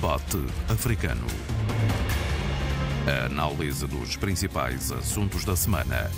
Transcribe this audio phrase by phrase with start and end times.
[0.00, 0.38] Debate
[0.70, 1.26] Africano.
[3.06, 6.10] A análise dos principais assuntos da semana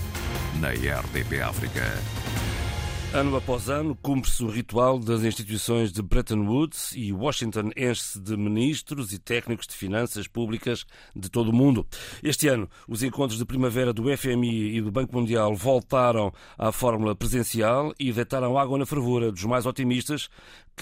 [0.60, 1.82] na RDP África.
[3.12, 8.36] Ano após ano, cumpre-se o ritual das instituições de Bretton Woods e Washington enche-se de
[8.36, 11.84] ministros e técnicos de finanças públicas de todo o mundo.
[12.22, 17.14] Este ano, os encontros de primavera do FMI e do Banco Mundial voltaram à fórmula
[17.16, 20.30] presencial e deitaram água na fervura dos mais otimistas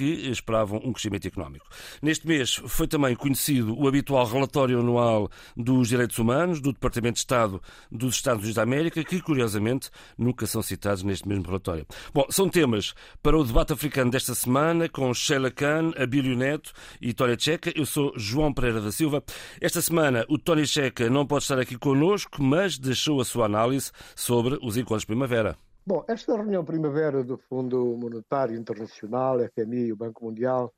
[0.00, 1.66] que esperavam um crescimento económico.
[2.00, 7.18] Neste mês foi também conhecido o habitual relatório anual dos direitos humanos do Departamento de
[7.18, 7.60] Estado
[7.92, 11.86] dos Estados Unidos da América, que curiosamente nunca são citados neste mesmo relatório.
[12.14, 17.12] Bom, são temas para o debate africano desta semana com Sheila Khan, Abílio Neto e
[17.12, 17.70] Tória Checa.
[17.76, 19.22] Eu sou João Pereira da Silva.
[19.60, 23.92] Esta semana o Tony Checa não pode estar aqui connosco, mas deixou a sua análise
[24.16, 25.58] sobre os encontros de primavera.
[25.84, 30.72] Bom, esta reunião primavera do Fundo Monetário Internacional, FMI e o Banco Mundial,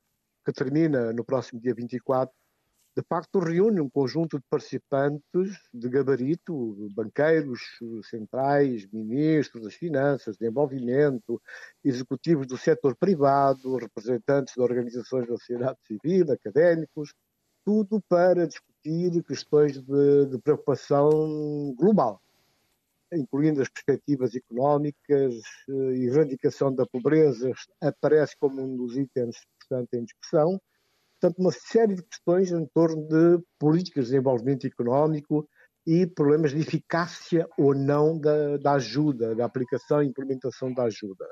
[0.45, 2.33] que termina no próximo dia 24,
[2.97, 7.61] de facto reúne um conjunto de participantes de gabarito, banqueiros
[8.09, 11.43] centrais, ministros das finanças, de envolvimento,
[11.83, 17.13] executivos do setor privado, representantes de organizações da sociedade civil, académicos,
[17.65, 22.23] tudo para discutir questões de, de preocupação global
[23.13, 25.35] incluindo as perspectivas económicas,
[25.69, 30.61] eh, erradicação da pobreza, aparece como um dos itens, portanto, em discussão.
[31.21, 35.49] Portanto, uma série de questões em torno de políticas de desenvolvimento económico
[35.87, 41.27] e problemas de eficácia ou não da, da ajuda, da aplicação e implementação da ajuda.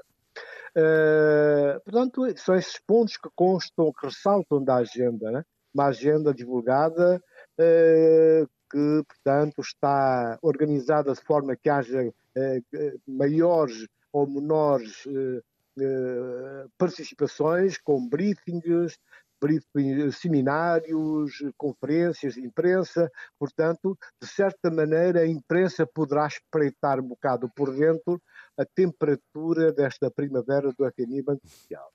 [0.77, 5.45] Uh, portanto, são esses pontos que constam, que ressaltam da agenda, né?
[5.75, 7.21] uma agenda divulgada
[7.59, 12.63] uh, que, portanto, está organizada de forma que haja eh,
[13.07, 15.43] maiores ou menores eh,
[15.81, 18.99] eh, participações, com briefings,
[19.41, 23.11] briefing, seminários, conferências de imprensa.
[23.39, 28.21] Portanto, de certa maneira, a imprensa poderá espreitar um bocado por dentro
[28.57, 31.91] a temperatura desta primavera do FMI Banco Social.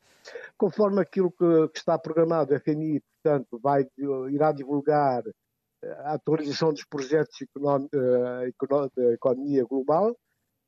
[0.58, 3.85] Conforme aquilo que, que está programado, o FMI, portanto, vai,
[4.31, 5.24] irá divulgar
[6.03, 7.47] a atualização dos projetos eh,
[8.96, 10.16] da economia global,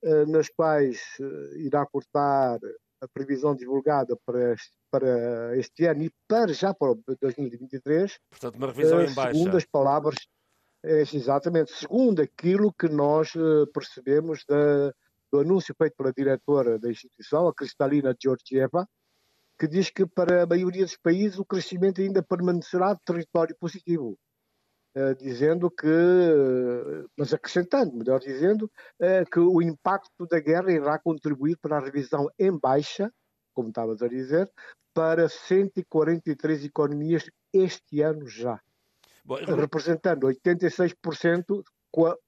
[0.04, 2.60] eh, nas quais eh, irá cortar
[3.02, 8.20] a previsão divulgada para este, para este ano e para já para 2023.
[8.30, 9.34] Portanto, uma revisão em baixa.
[9.34, 10.16] Segundo as palavras,
[10.84, 13.34] exatamente, segundo aquilo que nós
[13.72, 14.92] percebemos da,
[15.32, 18.88] do anúncio feito pela diretora da instituição, a Cristalina Georgieva,
[19.60, 24.18] que diz que para a maioria dos países o crescimento ainda permanecerá de território positivo.
[25.00, 25.86] Eh, dizendo que,
[27.16, 28.68] mas acrescentando, melhor dizendo,
[29.00, 33.14] eh, que o impacto da guerra irá contribuir para a revisão em baixa,
[33.54, 34.52] como estavas a dizer,
[34.96, 38.60] para 143 economias este ano já.
[39.24, 41.64] Bom, representando 86%,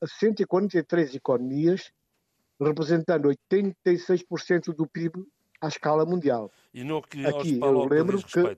[0.05, 1.91] 143 economias,
[2.61, 5.25] representando 86% do PIB
[5.59, 6.51] à escala mundial.
[6.71, 8.55] E no que Aqui eu lembro que uh,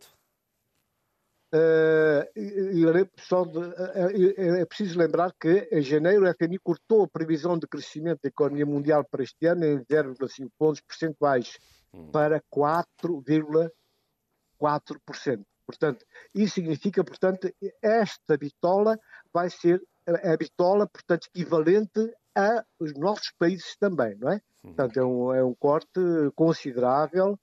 [4.61, 8.65] é preciso lembrar que em janeiro a FMI cortou a previsão de crescimento da economia
[8.65, 11.57] mundial para este ano em 0,5 pontos percentuais
[11.93, 12.09] hum.
[12.11, 15.45] para 4,4%.
[15.65, 18.97] Portanto, isso significa, portanto, esta bitola
[19.33, 24.41] vai ser a bitola, portanto, equivalente a os nossos países também, não é?
[24.63, 24.73] Hum.
[24.73, 25.99] Portanto, é um, é um corte
[26.35, 27.37] considerável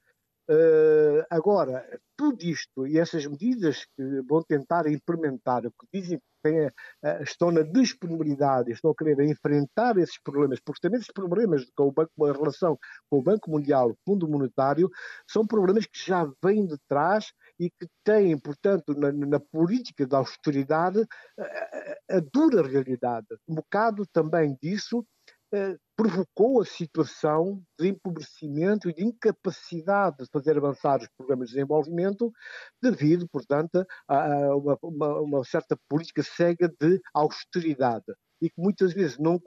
[0.50, 1.86] Uh, agora,
[2.16, 7.22] tudo isto e essas medidas que vão tentar implementar, o que dizem que têm, uh,
[7.22, 11.92] estão na disponibilidade, estão a querer enfrentar esses problemas, porque também esses problemas com o
[11.92, 12.78] banco, a relação
[13.10, 14.90] com o Banco Mundial, o Fundo Monetário,
[15.28, 17.30] são problemas que já vêm de trás
[17.60, 21.06] e que têm, portanto, na, na política da austeridade,
[21.38, 23.26] a, a dura realidade.
[23.46, 25.04] Um bocado também disso
[25.52, 31.56] eh, provocou a situação de empobrecimento e de incapacidade de fazer avançar os programas de
[31.56, 32.32] desenvolvimento
[32.80, 39.18] devido, portanto, a uma, uma, uma certa política cega de austeridade e que muitas vezes
[39.18, 39.40] não,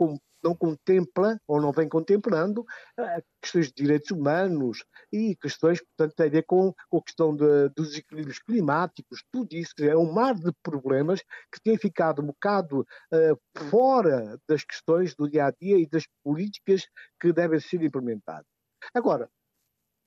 [0.43, 6.27] não contempla ou não vem contemplando uh, questões de direitos humanos e questões, portanto, têm
[6.27, 10.35] a ver com, com a questão de, dos equilíbrios climáticos, tudo isso é um mar
[10.35, 11.21] de problemas
[11.51, 16.05] que tem ficado um bocado uh, fora das questões do dia a dia e das
[16.23, 16.87] políticas
[17.19, 18.45] que devem ser implementadas.
[18.93, 19.29] Agora,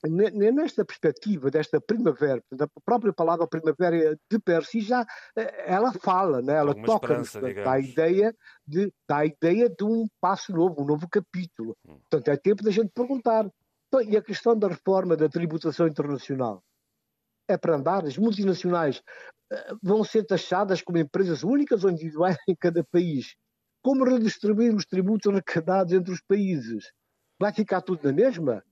[0.08, 5.04] nesta perspectiva desta primavera, a própria palavra primavera de per si já
[5.36, 6.54] eh, ela fala, né?
[6.54, 7.22] ela Alguma toca
[7.64, 8.34] dá a ideia
[8.66, 11.76] de dá a ideia de um passo novo, um novo capítulo.
[11.86, 11.98] Hum.
[12.10, 13.50] Portanto, é tempo da gente perguntar.
[13.88, 16.62] Então, e a questão da reforma da tributação internacional?
[17.48, 18.04] é para andar.
[18.04, 23.34] As multinacionais uh, vão ser taxadas como empresas únicas ou individuais em cada país.
[23.82, 26.90] Como redistribuir os tributos arrecadados entre os países?
[27.38, 28.64] Vai ficar tudo na mesma?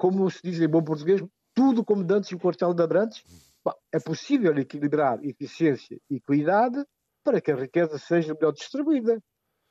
[0.00, 1.22] Como se diz em bom português,
[1.54, 3.22] tudo como dantes e o quartel de Abrantes?
[3.62, 6.82] Bom, é possível equilibrar eficiência e equidade
[7.22, 9.22] para que a riqueza seja melhor distribuída.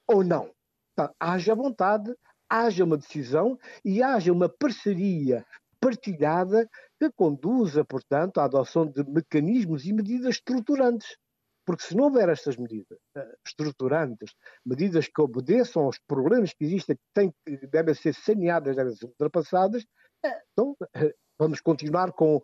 [0.07, 0.51] Ou não?
[0.93, 2.13] Então, haja vontade,
[2.47, 5.43] haja uma decisão e haja uma parceria
[5.81, 11.17] partilhada que conduza, portanto, à adoção de mecanismos e medidas estruturantes.
[11.65, 14.31] Porque se não houver estas medidas uh, estruturantes,
[14.63, 19.07] medidas que obedeçam aos problemas que existem, que, têm, que devem ser saneadas, devem ser
[19.07, 19.83] ultrapassadas,
[20.51, 22.41] então uh, vamos continuar com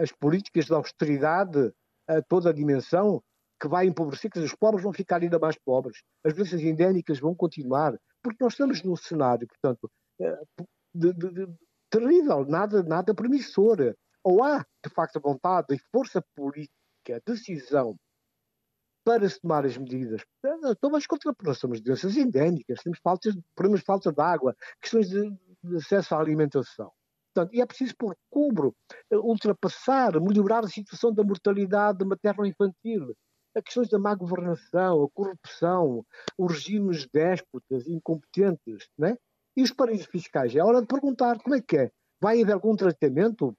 [0.00, 1.72] as políticas de austeridade
[2.08, 3.22] a toda a dimensão
[3.60, 7.34] que vai empobrecer, que os pobres vão ficar ainda mais pobres, as doenças endémicas vão
[7.34, 9.90] continuar, porque nós estamos num cenário, portanto,
[10.94, 11.48] de, de, de,
[11.90, 13.94] terrível, nada, nada promissor.
[14.22, 17.96] Ou há, de facto, vontade e força política, decisão
[19.04, 20.22] para se tomar as medidas.
[20.44, 22.98] Então, mas contra nós temos doenças endémicas, temos
[23.54, 25.30] problemas de falta de água, questões de,
[25.62, 26.90] de acesso à alimentação.
[27.34, 28.74] Portanto, e é preciso pôr cubro,
[29.12, 33.14] ultrapassar, melhorar a situação da mortalidade materno-infantil,
[33.54, 36.04] as questões da má governação, a corrupção,
[36.38, 39.16] os regimes déspotas, incompetentes, né?
[39.56, 40.54] E os paraísos fiscais?
[40.54, 41.90] É hora de perguntar como é que é.
[42.20, 43.56] Vai haver algum tratamento?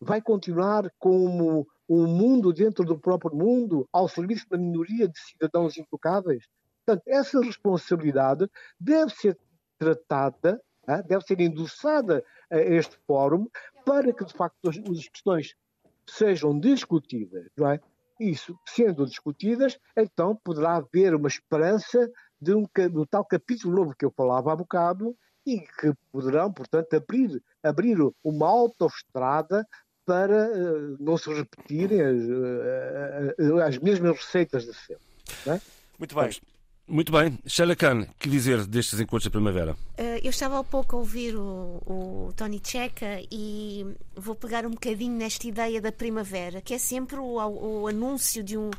[0.00, 5.76] Vai continuar como um mundo dentro do próprio mundo, ao serviço da minoria de cidadãos
[5.76, 6.44] intocáveis?
[6.84, 8.48] Portanto, essa responsabilidade
[8.78, 9.38] deve ser
[9.78, 10.60] tratada,
[11.06, 13.46] deve ser endossada a este fórum
[13.84, 15.54] para que, de facto, as questões
[16.06, 17.80] sejam discutidas, não é?
[18.18, 24.04] Isso, sendo discutidas, então poderá haver uma esperança de um, do tal capítulo novo que
[24.04, 29.66] eu falava há bocado, e que poderão, portanto, abrir, abrir uma autoestrada
[30.04, 32.22] para uh, não se repetirem as,
[33.38, 35.06] uh, as mesmas receitas de sempre.
[35.46, 35.60] É?
[35.98, 36.30] Muito bem.
[36.88, 37.38] Muito bem.
[37.46, 39.74] Sheila Khan, que dizer destes encontros de primavera?
[39.98, 43.84] Uh, eu estava há pouco a ouvir o, o Tony Checa e
[44.16, 48.56] vou pegar um bocadinho nesta ideia da primavera, que é sempre o, o anúncio de,
[48.56, 48.70] um,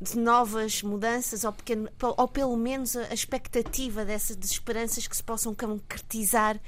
[0.00, 5.22] de novas mudanças ou, pequeno, ou pelo menos a expectativa dessas de esperanças que se
[5.22, 6.58] possam concretizar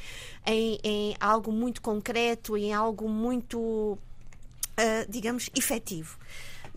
[0.45, 3.99] em, em algo muito concreto, em algo muito, uh,
[5.09, 6.19] digamos, efetivo.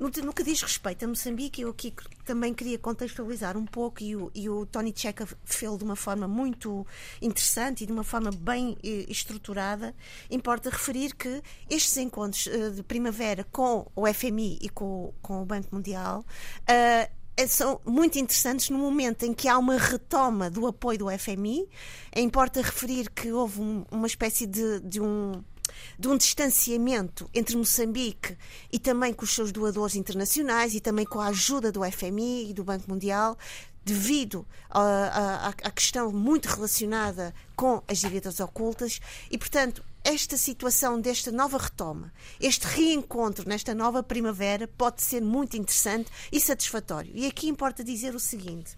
[0.03, 1.93] No, no, que diz respeito a Moçambique, eu aqui
[2.25, 6.27] também queria contextualizar um pouco, e o, e o Tony Checa fez de uma forma
[6.27, 6.85] muito
[7.21, 9.95] interessante e de uma forma bem eh, estruturada.
[10.29, 15.45] Importa referir que estes encontros eh, de primavera com o FMI e com, com o
[15.45, 16.25] Banco Mundial.
[16.67, 17.09] Eh,
[17.47, 21.65] são muito interessantes no momento em que há uma retoma do apoio do FMI.
[22.13, 25.41] Importa referir que houve um, uma espécie de, de um
[25.97, 28.37] de um distanciamento entre Moçambique
[28.71, 32.53] e também com os seus doadores internacionais e também com a ajuda do FMI e
[32.53, 33.37] do Banco Mundial,
[33.85, 38.99] devido à questão muito relacionada com as dívidas ocultas
[39.29, 45.55] e, portanto, esta situação desta nova retoma, este reencontro nesta nova primavera pode ser muito
[45.55, 47.11] interessante e satisfatório.
[47.15, 48.77] E aqui importa dizer o seguinte: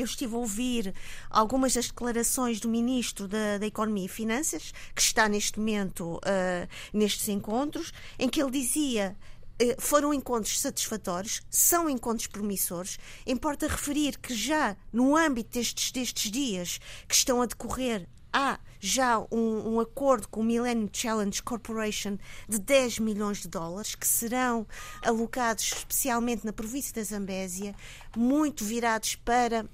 [0.00, 0.94] eu estive a ouvir
[1.30, 6.68] algumas das declarações do Ministro da, da Economia e Finanças, que está neste momento uh,
[6.92, 9.16] nestes encontros, em que ele dizia
[9.62, 12.98] uh, foram encontros satisfatórios, são encontros promissores.
[13.26, 19.18] Importa referir que já no âmbito destes, destes dias que estão a decorrer, há já
[19.30, 24.66] um, um, acordo com o Millennium Challenge Corporation de 10 milhões de dólares que serão
[25.02, 27.74] alocados especialmente na província da Zambésia,
[28.14, 29.66] muito virados para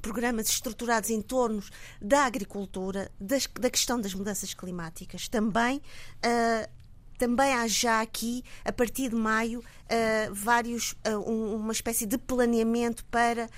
[0.00, 1.62] programas estruturados em torno
[2.00, 5.28] da agricultura, das, da questão das mudanças climáticas.
[5.28, 6.82] Também uh,
[7.18, 12.18] também há já aqui, a partir de maio, uh, vários, uh, um, uma espécie de
[12.18, 13.48] planeamento para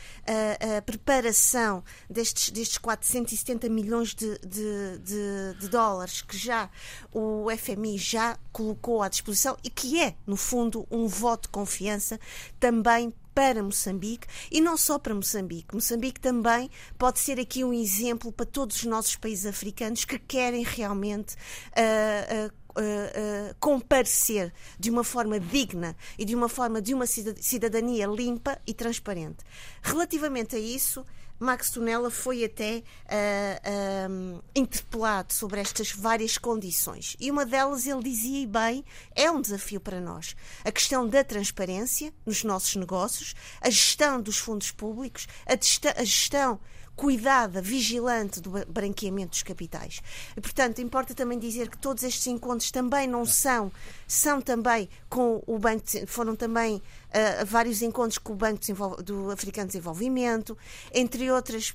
[0.79, 6.69] a preparação destes, destes 470 milhões de, de, de, de, dólares que já
[7.11, 12.21] o FMI já colocou à disposição e que é, no fundo, um voto de confiança
[12.61, 15.75] também para Moçambique e não só para Moçambique.
[15.75, 20.62] Moçambique também pode ser aqui um exemplo para todos os nossos países africanos que querem
[20.62, 26.93] realmente uh, uh, Uh, uh, comparecer de uma forma digna e de uma forma de
[26.93, 29.45] uma cidadania limpa e transparente.
[29.81, 31.07] Relativamente a isso,
[31.38, 37.17] Max Tunella foi até uh, interpelado sobre estas várias condições.
[37.19, 40.37] E uma delas ele dizia e bem, é um desafio para nós.
[40.64, 46.61] A questão da transparência nos nossos negócios, a gestão dos fundos públicos, a, gestão
[46.97, 50.01] cuidada, vigilante do branqueamento dos capitais.
[50.37, 53.71] E, portanto, importa também dizer que todos estes encontros também não são,
[54.07, 58.61] são também com o Banco, foram também uh, vários encontros com o Banco
[59.03, 60.57] do Africano de Desenvolvimento,
[60.93, 61.75] entre outras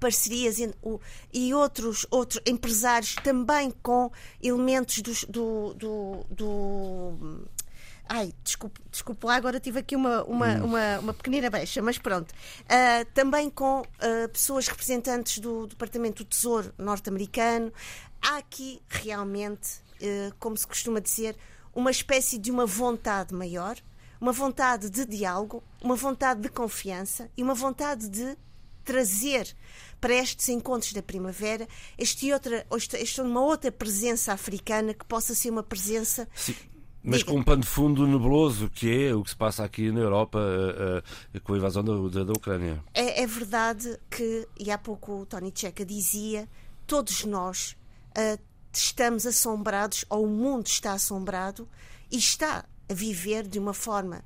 [0.00, 0.56] parcerias
[1.32, 4.10] e outros, outros empresários também com
[4.42, 7.44] elementos do, do, do
[8.08, 10.64] Ai, desculpe, desculpe lá, agora tive aqui uma, uma, hum.
[10.64, 12.30] uma, uma pequenina baixa, mas pronto.
[12.32, 17.72] Uh, também com uh, pessoas representantes do Departamento do Tesouro norte-americano.
[18.20, 21.36] Há aqui realmente, uh, como se costuma dizer,
[21.74, 23.76] uma espécie de uma vontade maior,
[24.20, 28.36] uma vontade de diálogo, uma vontade de confiança e uma vontade de
[28.84, 29.54] trazer
[30.00, 32.66] para estes encontros da primavera este outra,
[32.98, 36.56] esta, uma outra presença africana que possa ser uma presença Sim.
[37.02, 40.00] Mas com um pano de fundo nebuloso, que é o que se passa aqui na
[40.00, 42.82] Europa uh, uh, com a invasão da, da, da Ucrânia.
[42.94, 46.48] É, é, verdade que, e há pouco o Tony Checa dizia,
[46.86, 47.76] todos nós
[48.16, 48.40] uh,
[48.72, 51.68] estamos assombrados, ou o mundo está assombrado,
[52.10, 54.22] e está a viver de uma forma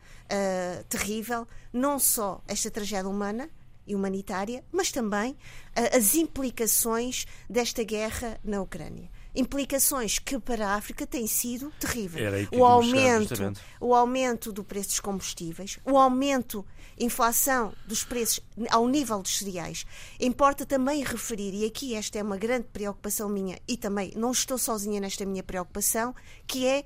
[0.89, 3.49] terrível, não só esta tragédia humana,
[3.87, 9.09] e humanitária, mas também uh, as implicações desta guerra na Ucrânia.
[9.37, 12.49] Implicações que para a África têm sido terríveis.
[12.51, 13.35] O aumento,
[13.79, 16.65] o aumento do preço dos combustíveis, o aumento,
[16.99, 18.41] inflação dos preços
[18.71, 19.85] ao nível dos cereais.
[20.19, 24.57] Importa também referir, e aqui esta é uma grande preocupação minha, e também não estou
[24.57, 26.15] sozinha nesta minha preocupação,
[26.47, 26.85] que é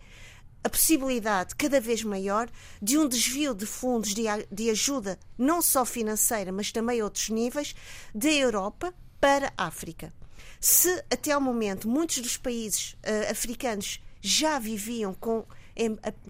[0.62, 2.49] a possibilidade cada vez maior
[2.83, 7.30] de um desvio de fundos de, de ajuda, não só financeira, mas também a outros
[7.30, 7.75] níveis,
[8.14, 10.12] da Europa para a África.
[10.61, 15.47] Se até ao momento muitos dos países uh, africanos já viviam com,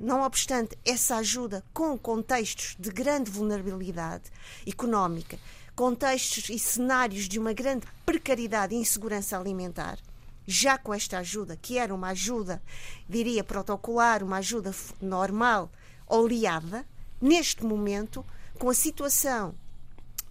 [0.01, 4.31] não obstante essa ajuda, com contextos de grande vulnerabilidade
[4.65, 5.37] económica,
[5.75, 9.99] contextos e cenários de uma grande precariedade e insegurança alimentar,
[10.47, 12.63] já com esta ajuda, que era uma ajuda,
[13.09, 15.73] diria, protocolar, uma ajuda normal,
[16.07, 16.87] oleada,
[17.21, 18.25] neste momento,
[18.61, 19.57] com a situação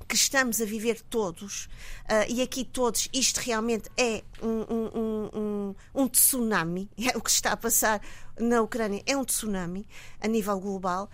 [0.09, 1.65] que estamos a viver todos,
[2.05, 7.29] uh, e aqui todos, isto realmente é um, um, um, um, tsunami, é o que
[7.29, 8.01] está a passar
[8.39, 9.87] na Ucrânia, é um tsunami
[10.19, 11.11] a nível global.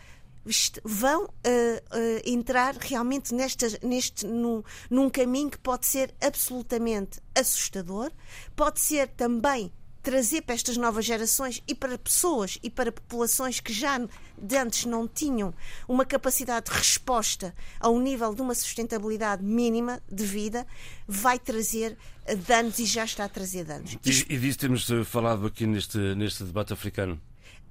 [0.84, 8.12] Vão uh, uh, entrar realmente nesta, neste, num, num caminho que pode ser absolutamente assustador,
[8.56, 9.74] pode ser também
[10.06, 14.00] trazer para estas novas gerações e para pessoas e para populações que já
[14.38, 15.52] de antes não tinham
[15.88, 20.68] uma capacidade de resposta a um nível de uma sustentabilidade mínima de vida,
[21.08, 21.98] vai trazer
[22.28, 23.98] eh, danos e já está a trazer danos.
[24.06, 27.20] E, e disso temos falado aqui neste, neste debate africano.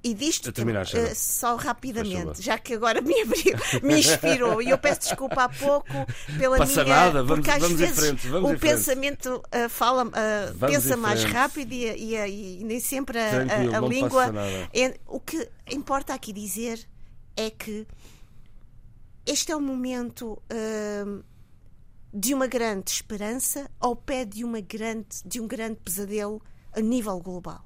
[0.06, 4.76] E disto, terminar, uh, só rapidamente, já que agora me abriu, me inspirou, e eu
[4.76, 5.90] peço desculpa há pouco
[6.38, 6.94] pela Passa minha.
[6.94, 11.72] Nada, vamos, porque às vamos vezes frente, o pensamento uh, fala, uh, pensa mais rápido
[11.72, 14.30] e, e, e, nem sempre a, a, a língua.
[14.74, 16.86] É, o que importa aqui dizer
[17.34, 17.86] é que
[19.24, 20.42] este é um momento
[22.12, 26.42] de uma grande esperança ao pé de, uma grande, de um grande pesadelo
[26.74, 27.64] a nível global.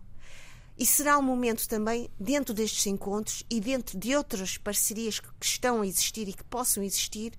[0.78, 5.82] E será um momento também, dentro destes encontros e dentro de outras parcerias que estão
[5.82, 7.32] a existir e que possam existir,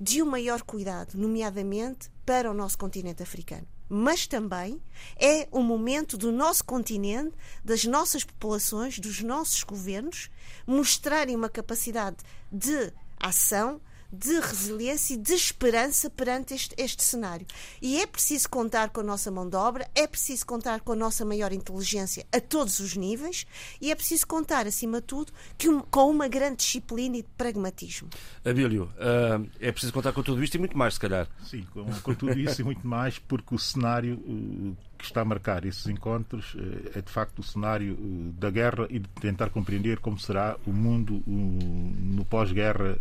[0.00, 3.66] de um maior cuidado, nomeadamente para o nosso continente africano.
[3.90, 4.80] Mas também
[5.20, 10.30] é o momento do nosso continente, das nossas populações, dos nossos governos,
[10.66, 12.16] mostrarem uma capacidade
[12.50, 17.46] de ação, de resiliência e de esperança perante este, este cenário.
[17.80, 20.96] E é preciso contar com a nossa mão de obra, é preciso contar com a
[20.96, 23.46] nossa maior inteligência a todos os níveis
[23.80, 28.08] e é preciso contar, acima de tudo, que um, com uma grande disciplina e pragmatismo.
[28.44, 31.28] Abílio, uh, é preciso contar com tudo isto e muito mais, se calhar.
[31.44, 35.24] Sim, com, com tudo isso e muito mais, porque o cenário uh, que está a
[35.24, 37.96] marcar esses encontros uh, é de facto o cenário
[38.38, 42.98] da guerra e de tentar compreender como será o mundo no pós-guerra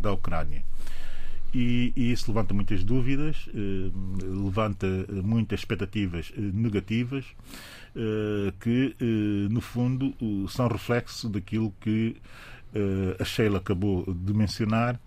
[0.00, 0.62] da Ucrânia.
[1.54, 3.90] E, e, isso levanta muitas dúvidas, eh,
[4.22, 4.86] levanta
[5.22, 7.26] muitas expectativas eh, negativas,
[7.94, 10.14] eh, que, eh, no fundo,
[10.48, 12.16] são reflexo daquilo que
[12.74, 14.98] eh, a Sheila acabou de mencionar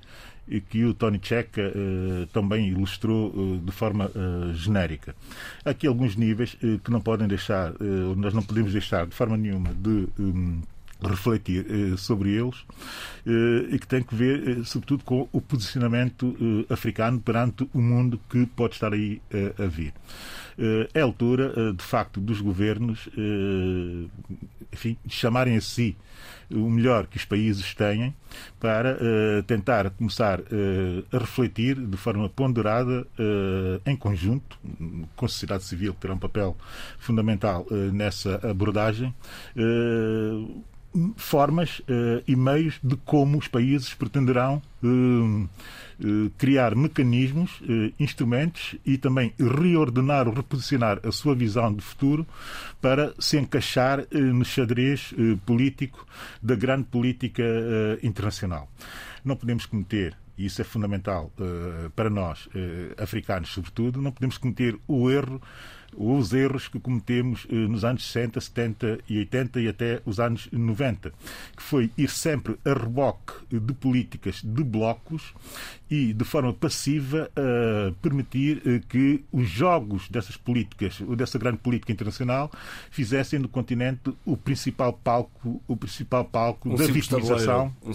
[0.47, 4.11] e que o Tony Checa eh, também ilustrou de forma
[4.53, 5.15] genérica.
[5.63, 7.73] Há aqui alguns níveis que não podem deixar,
[8.15, 10.61] nós não podemos deixar de forma nenhuma de um,
[11.01, 12.55] refletir eh, sobre eles
[13.25, 16.35] eh, e que tem que ver, eh, sobretudo, com o posicionamento
[16.69, 19.93] eh, africano perante o mundo que pode estar aí eh, a vir.
[20.57, 23.09] Eh, é a altura, de facto, dos governos
[24.71, 25.95] enfim, chamarem a si
[26.51, 28.13] o melhor que os países têm
[28.59, 30.45] para uh, tentar começar uh,
[31.11, 34.57] a refletir de forma ponderada, uh, em conjunto,
[35.15, 36.55] com a sociedade civil, que terá um papel
[36.97, 39.13] fundamental nessa abordagem,
[41.17, 47.61] formas uh, e meios de como os países pretenderão uh, uh, criar mecanismos,
[47.99, 52.25] instrumentos e também reordenar ou reposicionar a sua visão de futuro
[52.81, 55.13] para se encaixar no xadrez
[55.45, 56.05] político
[56.41, 57.43] da grande política
[58.03, 58.69] internacional.
[59.23, 61.31] Não podemos cometer e isso é fundamental
[61.95, 62.47] para nós,
[62.97, 65.41] africanos sobretudo, não podemos cometer o erro
[65.95, 70.49] os erros que cometemos eh, nos anos 60, 70 e 80 e até os anos
[70.51, 71.11] 90,
[71.55, 75.33] que foi ir sempre a reboque de políticas de blocos
[75.89, 81.91] e, de forma passiva, uh, permitir uh, que os jogos dessas políticas, dessa grande política
[81.91, 82.51] internacional,
[82.89, 87.91] fizessem do continente o principal palco, o principal palco um da vitimização, um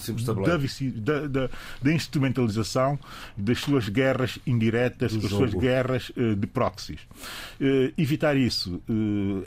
[1.00, 1.50] da, da,
[1.82, 2.99] da, instrumentalização
[3.37, 7.00] das suas guerras indiretas, das suas guerras uh, de proxies.
[7.97, 8.82] Evitar isso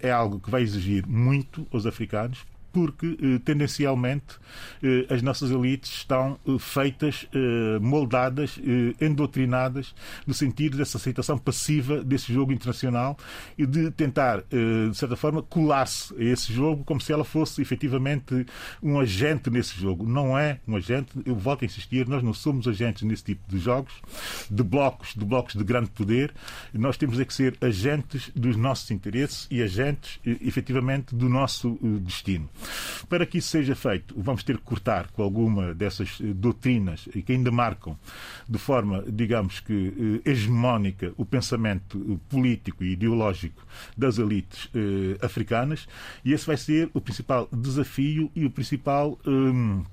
[0.02, 4.40] é algo que vai exigir muito aos africanos, porque eh, tendencialmente
[4.82, 7.28] eh, as nossas elites estão eh, feitas,
[7.80, 8.60] moldadas,
[9.00, 9.94] endoutrinadas
[10.26, 13.18] no sentido dessa aceitação passiva desse jogo internacional
[13.58, 18.46] e de tentar, de certa forma, colar-se a esse jogo como se ela fosse efetivamente
[18.82, 20.08] um agente nesse jogo.
[20.08, 23.60] Não é um agente, eu volto a insistir, nós não somos agentes nesse tipo de
[23.60, 23.94] jogos,
[24.50, 26.34] de blocos, de blocos de grande poder.
[26.74, 32.50] Nós temos é que ser agentes dos nossos interesses e agentes, efetivamente, do nosso destino.
[33.10, 37.32] Para que isso seja feito, vamos ter que cortar com alguma dessas eh, doutrinas que
[37.32, 37.98] ainda marcam
[38.48, 43.66] de forma, digamos que, eh, hegemónica o pensamento eh, político e ideológico
[43.98, 44.70] das elites
[45.22, 45.88] africanas,
[46.24, 49.20] e esse vai ser o principal desafio e o principal.
[49.26, 49.84] Hum,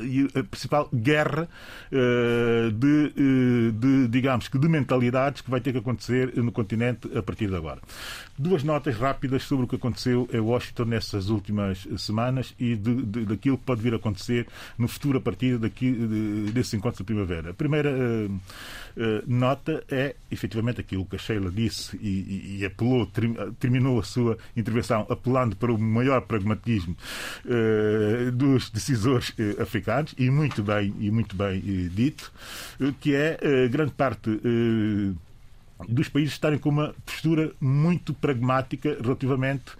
[0.00, 1.48] a principal guerra
[1.92, 7.08] uh, de, uh, de, digamos que, de mentalidades que vai ter que acontecer no continente
[7.16, 7.80] a partir de agora.
[8.36, 13.24] Duas notas rápidas sobre o que aconteceu em Washington nessas últimas semanas e de, de,
[13.24, 14.46] daquilo que pode vir a acontecer
[14.76, 17.50] no futuro a partir daqui, de, desse encontro de primavera.
[17.50, 17.90] A primeira
[19.26, 23.10] nota é, efetivamente, aquilo que a Sheila disse e, e, apelou,
[23.58, 26.96] terminou a sua intervenção apelando para o maior pragmatismo
[27.44, 32.32] uh, dos decisores africanos, e muito bem, e muito bem dito,
[33.00, 34.30] que é grande parte
[35.88, 39.72] dos países estarem com uma postura muito pragmática relativamente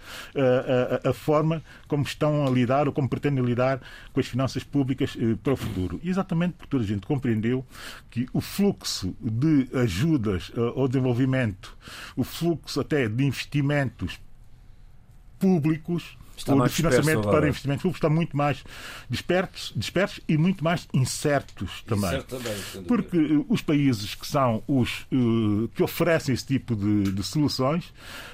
[1.03, 3.81] à, forma como estão a lidar ou como pretendem lidar
[4.11, 5.99] com as finanças públicas eh, para o futuro.
[6.03, 7.65] E exatamente porque toda a gente compreendeu
[8.09, 11.77] que o fluxo de ajudas eh, ao desenvolvimento,
[12.15, 14.19] o fluxo até de investimentos
[15.39, 18.63] públicos Está o financiamento para investimentos públicos está muito mais
[19.09, 22.21] dispersos, dispersos e muito mais incertos também.
[22.87, 27.85] Porque uh, os países que são os uh, que oferecem esse tipo de, de soluções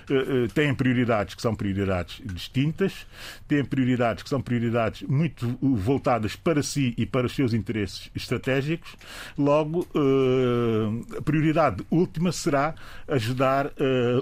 [0.10, 3.06] uh, têm prioridades que são prioridades distintas,
[3.48, 8.96] têm prioridades que são prioridades muito voltadas para si e para os seus interesses estratégicos.
[9.38, 9.88] Logo,
[11.18, 12.76] a prioridade última será
[13.08, 13.72] ajudar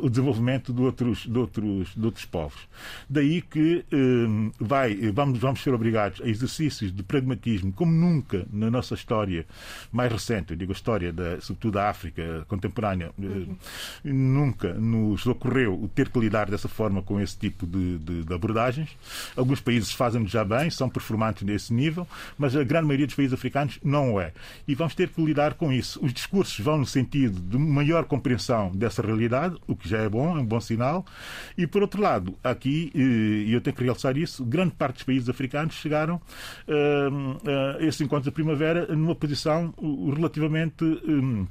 [0.01, 2.59] o desenvolvimento de outros, de outros, de outros povos.
[3.09, 8.69] Daí que Hum, vai, vamos, vamos ser obrigados a exercícios de pragmatismo como nunca na
[8.69, 9.45] nossa história
[9.91, 13.55] mais recente, eu digo a história da, sobretudo da África contemporânea, uhum.
[14.03, 18.89] nunca nos ocorreu ter que lidar dessa forma com esse tipo de, de, de abordagens.
[19.36, 23.34] Alguns países fazem já bem, são performantes nesse nível, mas a grande maioria dos países
[23.34, 24.34] africanos não o é.
[24.67, 26.03] E vamos ter que lidar com isso.
[26.03, 30.38] Os discursos vão no sentido de maior compreensão dessa realidade, o que já é bom,
[30.38, 31.05] é um bom sinal.
[31.58, 32.91] E, por outro lado, aqui,
[33.47, 38.04] eu eu tenho que realçar isso, grande parte dos países africanos chegaram uh, a esse
[38.04, 39.74] encontro da primavera numa posição
[40.15, 40.84] relativamente.
[40.84, 41.48] Um,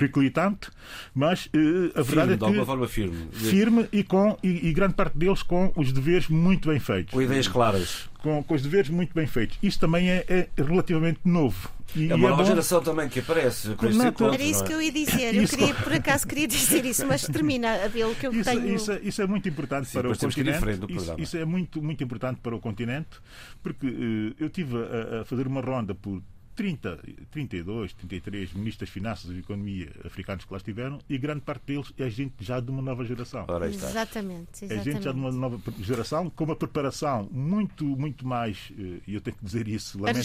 [0.00, 0.70] periclitante,
[1.14, 2.38] mas uh, a firme, verdade é que.
[2.38, 3.28] De alguma forma firme.
[3.32, 7.12] Firme e, com, e, e, grande parte deles com os deveres muito bem feitos.
[7.12, 8.08] Com ideias claras.
[8.18, 9.58] Com, com os deveres muito bem feitos.
[9.62, 11.70] Isso também é, é relativamente novo.
[11.94, 12.80] E, é uma nova é bom...
[12.80, 14.66] também que aparece com este encontro, Era isso é?
[14.66, 15.34] que eu ia dizer.
[15.34, 18.44] Eu queria, por acaso queria dizer isso, mas termina a ver o que eu isso,
[18.44, 18.74] tenho.
[18.74, 20.92] Isso, isso, é muito importante Sim, para o continente.
[20.92, 23.18] Isso, isso, é muito, muito importante para o continente,
[23.62, 26.22] porque uh, eu tive a, a fazer uma ronda por
[26.56, 26.98] 30,
[27.30, 31.92] 32, 33 ministros das Finanças e Economia africanos que lá estiveram e grande parte deles
[31.98, 33.46] é gente já de uma nova geração.
[33.76, 33.88] Está.
[33.90, 35.36] Exatamente, É gente já de uma exatamente.
[35.66, 39.98] nova geração com uma preparação muito, muito mais, eh, e eu tenho que dizer isso,
[39.98, 40.22] lamento que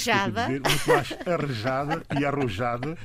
[0.48, 2.98] dizer, muito mais arrejada e arrojada,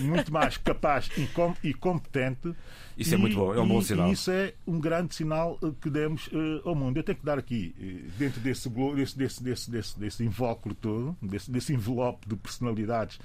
[0.00, 2.54] muito mais capaz e, com- e competente.
[2.96, 4.08] Isso é E- muito bom, é um bom sinal.
[4.08, 6.96] E isso é um grande sinal eh, que demos eh, ao mundo.
[6.96, 11.16] Eu tenho que dar aqui, eh, dentro desse, desse, desse, desse, desse, desse invólucro todo,
[11.20, 13.18] desse, desse envelope de personalidades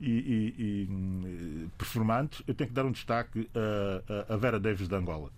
[0.00, 4.86] e, e- e, performantes, eu tenho que dar um destaque a, a- a Vera Davis
[4.88, 5.30] de Angola.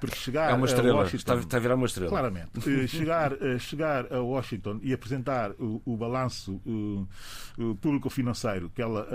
[0.00, 0.94] Porque chegar É uma a estrela.
[0.98, 2.08] Washington, Está, está a virar uma estrela.
[2.10, 2.86] Claramente.
[2.88, 6.60] Chegar, chegar a Washington e apresentar o, o balanço
[7.80, 9.06] público-financeiro que ela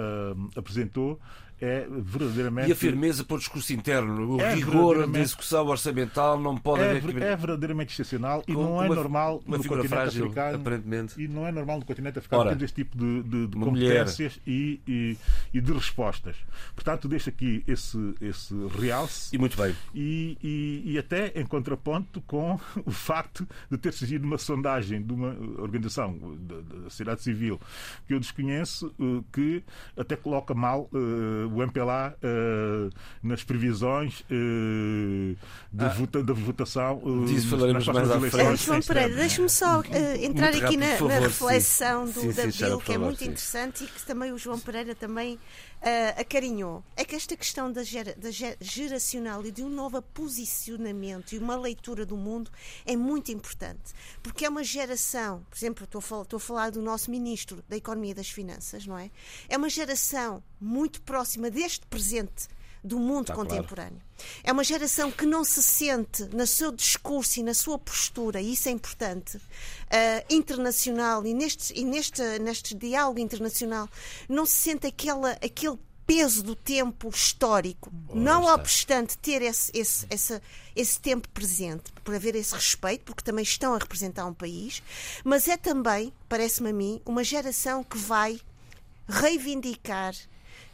[0.55, 1.19] apresentou
[1.61, 2.69] é verdadeiramente.
[2.69, 6.81] E a firmeza para o discurso interno, o É rigor da execução orçamental não pode
[6.83, 7.13] é, haver.
[7.13, 10.55] ver- é verdadeiramente excepcional e não é uma- normal uma no continente frágil, africano.
[10.57, 11.21] aparentemente.
[11.21, 14.39] E não é normal no continente africano Ora, termos este tipo de, de- de competências
[14.45, 15.17] e, e-
[15.53, 16.35] e de respostas.
[16.73, 19.75] Portanto, deixo aqui esse, esse realce E muito bem.
[19.93, 25.13] e, e- e até em contraponto com o facto de ter surgido uma sondagem de
[25.13, 27.59] uma organização da, da sociedade civil
[28.07, 29.63] que eu desconheço, eh, que
[29.95, 32.89] até coloca mal eh, o MPLA eh,
[33.23, 35.35] nas previsões eh,
[35.71, 37.01] de, vota- da votação.
[37.03, 38.41] eh, Disso nas- falaremos nas mais à próximas frente.
[38.41, 39.79] Ah, eleições João Pereira, deixe-me só
[40.21, 42.13] entrar Muito aqui rápido, na, por na favor, reflexão sim.
[42.13, 43.25] do, Sim, da sim, Bill, que é favor, muito sim.
[43.25, 45.39] interessante e que também o João Pereira também
[45.81, 46.83] eh, acarinhou.
[46.95, 51.37] É que esta questão da, gera- da ge- geracional e de um novo posicionamento e
[51.37, 52.51] uma leitura do mundo
[52.85, 53.93] é muito importante.
[54.21, 57.63] Porque é uma geração, por exemplo, estou a, fal- estou a falar do nosso Ministro
[57.67, 59.09] da Economia e das Finanças, não é?
[59.49, 62.47] É uma geração muito próxima deste presente
[62.83, 63.49] do mundo Está claro.
[63.49, 64.01] contemporâneo.
[64.43, 68.53] É uma geração que não se sente no seu discurso e na sua postura, e
[68.53, 69.39] isso é importante,
[69.89, 73.89] ah, internacional e, neste, e neste, neste diálogo internacional,
[74.27, 78.55] não se sente aquela, aquele peso do tempo histórico, não está.
[78.55, 80.41] obstante ter esse, esse, esse,
[80.75, 84.81] esse tempo presente, por haver esse respeito, porque também estão a representar um país,
[85.23, 88.41] mas é também, parece-me a mim, uma geração que vai
[89.07, 90.13] reivindicar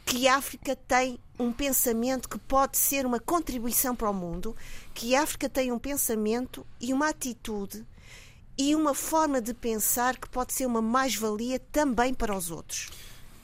[0.08, 4.56] que a África tem um pensamento que pode ser uma contribuição para o mundo,
[4.94, 7.84] que a África tem um pensamento e uma atitude
[8.56, 12.88] e uma forma de pensar que pode ser uma mais-valia também para os outros.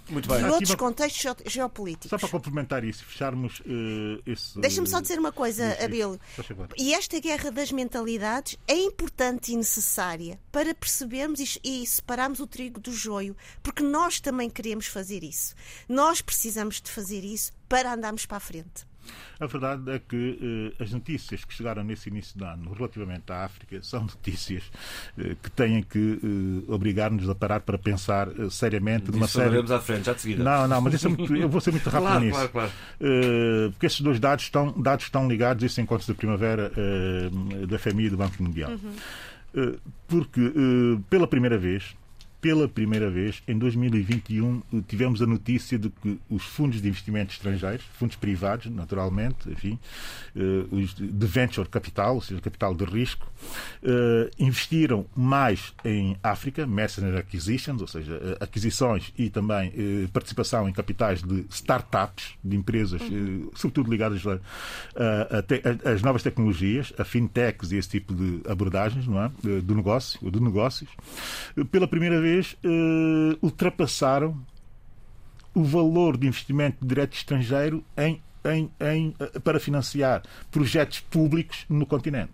[0.08, 0.44] Muito bem.
[0.44, 2.10] Outros contextos geo- geopolíticos.
[2.10, 4.58] Só para complementar isso, fecharmos eh, esse.
[4.60, 5.76] Deixa-me só dizer uma coisa.
[5.82, 6.20] Abílio.
[6.36, 6.68] Favor.
[6.76, 12.46] E esta guerra das mentalidades é importante e necessária para percebermos e, e separarmos o
[12.46, 15.54] trigo do joio, porque nós também queremos fazer isso.
[15.88, 18.86] Nós precisamos de fazer isso para andarmos para a frente.
[19.40, 23.44] A verdade é que eh, as notícias que chegaram nesse início de ano relativamente à
[23.44, 24.62] África são notícias
[25.18, 26.20] eh, que têm que
[26.68, 29.58] eh, obrigar-nos a parar para pensar eh, seriamente numa série.
[29.72, 30.44] à frente, já de seguida.
[30.44, 32.32] Não, não, mas isso é muito- eu vou ser muito rápido Claro, nisso.
[32.36, 32.72] claro, claro.
[33.00, 37.66] Eh, porque estes dois dados estão, dados estão ligados a estes encontros da primavera eh,
[37.66, 38.72] do FMI e do Banco Mundial.
[39.54, 39.74] Eh,
[40.08, 41.94] porque eh, pela primeira vez,
[42.44, 47.32] pela primeira vez, em 2021, eh, tivemos a notícia de que os fundos de investimento
[47.32, 49.78] estrangeiros, fundos privados, naturalmente, enfim,
[50.36, 53.32] eh, os de venture capital, ou seja, capital de risco,
[53.82, 59.72] eh, investiram mais em África, mercenary acquisitions, ou seja, eh, aquisições e também
[60.12, 63.00] participação em capitais de startups, de empresas,
[63.54, 64.22] sobretudo ligadas
[65.84, 69.30] às novas tecnologias, a fintechs e esse tipo de abordagens, não é?
[69.62, 70.90] Do negócio, de negócios.
[71.70, 72.33] Pela primeira vez,
[72.64, 74.36] eh, ultrapassaram
[75.54, 81.86] o valor de investimento direto estrangeiro em, em, em, eh, para financiar projetos públicos no
[81.86, 82.32] continente.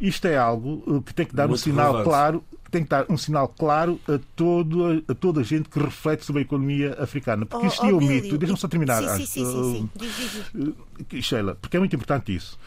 [0.00, 2.08] Isto é algo eh, que tem que dar um Muito sinal relevante.
[2.08, 6.24] claro, tem que dar um sinal claro a, todo, a toda a gente que reflete
[6.24, 7.46] sobre a economia africana.
[7.46, 9.00] Porque Oh, existia oh, o Bílio, mito, deixa-me só terminar.
[9.02, 9.28] Sim, sim, antes.
[9.28, 10.72] sim, sim, Diz,
[11.08, 12.58] diz, Sheila, porque é muito importante isso.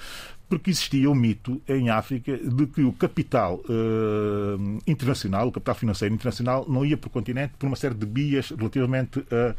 [0.49, 6.13] Porque existia o mito em África de que o capital eh, internacional, o capital financeiro
[6.15, 9.55] internacional, não ia para o continente por uma série de bias relativamente à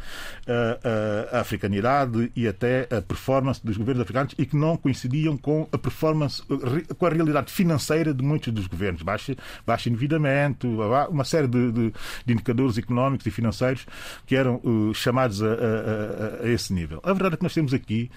[0.51, 5.69] à- à africanidade e até a performance dos governos africanos e que não coincidiam com
[5.71, 9.03] a performance, eh, com a realidade financeira de muitos dos governos.
[9.03, 9.35] Baixo,
[9.67, 10.67] baixo endividamento,
[11.11, 11.93] uma série de, de-
[12.25, 13.85] de indicadores económicos e financeiros
[14.27, 16.99] que eram eh, chamados a, a- a- esse nível.
[17.03, 18.11] A verdade é que nós temos aqui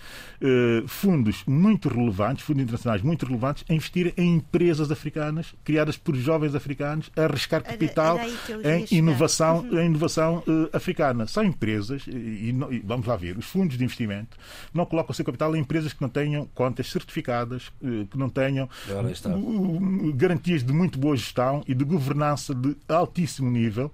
[0.87, 6.55] fundos muito relevantes, fundos internacionais muito relevantes a investir em empresas africanas, criadas por jovens
[6.55, 8.31] africanos, a arriscar capital era,
[8.63, 9.79] era em inovação, uhum.
[9.79, 11.27] em inovação uh, africana.
[11.27, 14.37] São empresas, e, e, vamos lá ver, os fundos de investimento
[14.73, 18.29] não colocam o seu capital em empresas que não tenham contas certificadas, uh, que não
[18.29, 23.91] tenham uh, garantias de muito boa gestão e de governança de altíssimo nível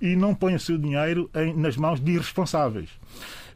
[0.00, 2.90] e não põem o seu dinheiro em, nas mãos de irresponsáveis.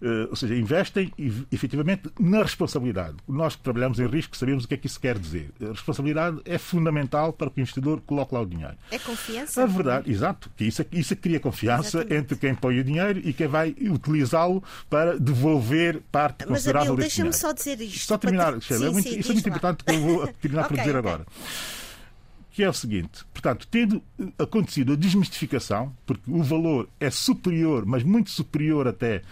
[0.04, 1.10] Uh, ou seja, investem
[1.50, 3.16] efetivamente na responsabilidade.
[3.26, 5.50] Nós que trabalhamos em risco sabemos o que é que isso quer dizer.
[5.62, 8.74] A responsabilidade é fundamental para que o investidor coloque lá o dinheiro.
[8.90, 9.62] É confiança?
[9.62, 12.22] A verdade, exato, que isso, isso cria confiança Exatamente.
[12.22, 17.16] entre quem põe o dinheiro e quem vai utilizá-lo para devolver parte considerável Mas, desse
[17.16, 17.32] dinheiro.
[17.32, 18.06] deixa-me só dizer isto.
[18.06, 19.56] Só terminar, Sheila, é muito, sim, isso é muito lá.
[19.56, 21.10] importante que eu vou terminar okay, por dizer okay.
[21.10, 21.26] agora
[22.54, 27.84] que é o seguinte: portanto, tendo eh, acontecido a desmistificação, porque o valor é superior,
[27.84, 29.22] mas muito superior até,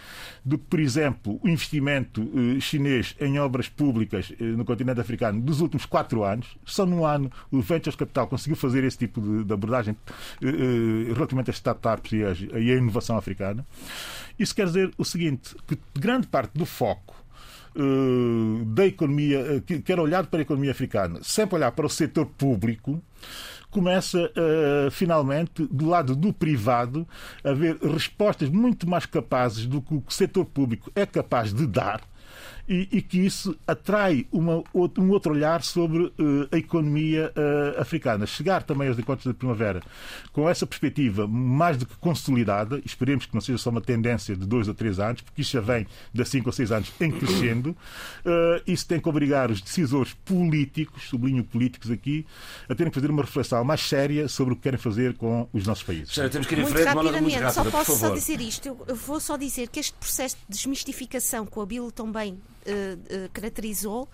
[0.45, 5.41] do que, por exemplo, o investimento eh, chinês em obras públicas eh, no continente africano
[5.41, 9.45] dos últimos quatro anos, só num ano o Ventures Capital conseguiu fazer esse tipo de,
[9.45, 9.97] de abordagem
[11.15, 12.25] relativamente às startups e
[12.73, 13.65] à inovação africana.
[14.37, 17.22] Isso quer dizer o seguinte: que grande parte do foco
[17.77, 22.27] uh, da economia, que quer olhar para a economia africana, sempre olhar para o setor
[22.27, 23.03] público,
[23.71, 27.09] começa uh, finalmente, do lado do privado,
[27.43, 32.03] a haver respostas muito mais capazes do que o setor público é capaz de dar
[32.69, 36.13] e, e que isso atrai uma, um outro olhar sobre uh,
[36.51, 38.27] a economia uh, africana.
[38.27, 39.83] Chegar também aos encontros da primavera
[40.33, 44.47] com essa perspectiva mais do que consolidada, esperemos que não seja só uma tendência de
[44.47, 47.71] dois ou três anos, porque isso já vem de cinco ou seis anos em crescendo,
[47.71, 52.27] uh, isso tem que obrigar os decisores políticos, sublinho políticos aqui,
[52.69, 55.67] a terem que fazer uma reflexão mais séria sobre o que querem fazer com os
[55.67, 56.13] nossos países.
[56.13, 58.69] Já, temos que ir em muito frente, rapidamente, muito rápida, só posso só dizer isto.
[58.87, 64.09] Eu vou só dizer que este processo de desmistificação que o Abilo também uh, caracterizou.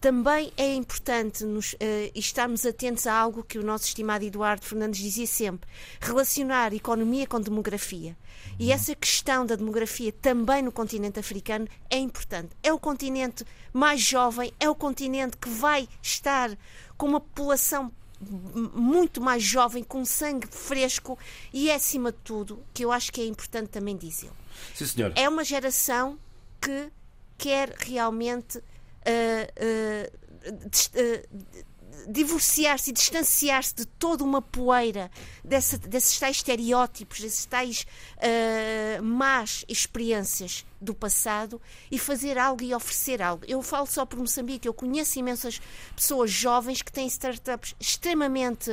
[0.00, 1.76] Também é importante nos, uh,
[2.14, 5.68] estarmos atentos a algo que o nosso estimado Eduardo Fernandes dizia sempre:
[6.00, 8.16] relacionar economia com demografia.
[8.58, 8.72] E uhum.
[8.72, 12.50] essa questão da demografia também no continente africano é importante.
[12.62, 16.56] É o continente mais jovem, é o continente que vai estar
[16.96, 21.18] com uma população muito mais jovem, com sangue fresco
[21.52, 24.34] e é, acima de tudo, que eu acho que é importante também senhor.
[25.16, 26.18] É uma geração
[26.60, 26.90] que
[27.38, 28.62] quer realmente uh,
[29.56, 31.68] uh, uh,
[32.08, 35.10] divorciar-se e distanciar-se de toda uma poeira
[35.44, 43.22] desses tais estereótipos, desses tais uh, más experiências do passado e fazer algo e oferecer
[43.22, 43.44] algo.
[43.46, 45.60] Eu falo só por Moçambique, eu conheço imensas
[45.94, 48.70] pessoas jovens que têm startups extremamente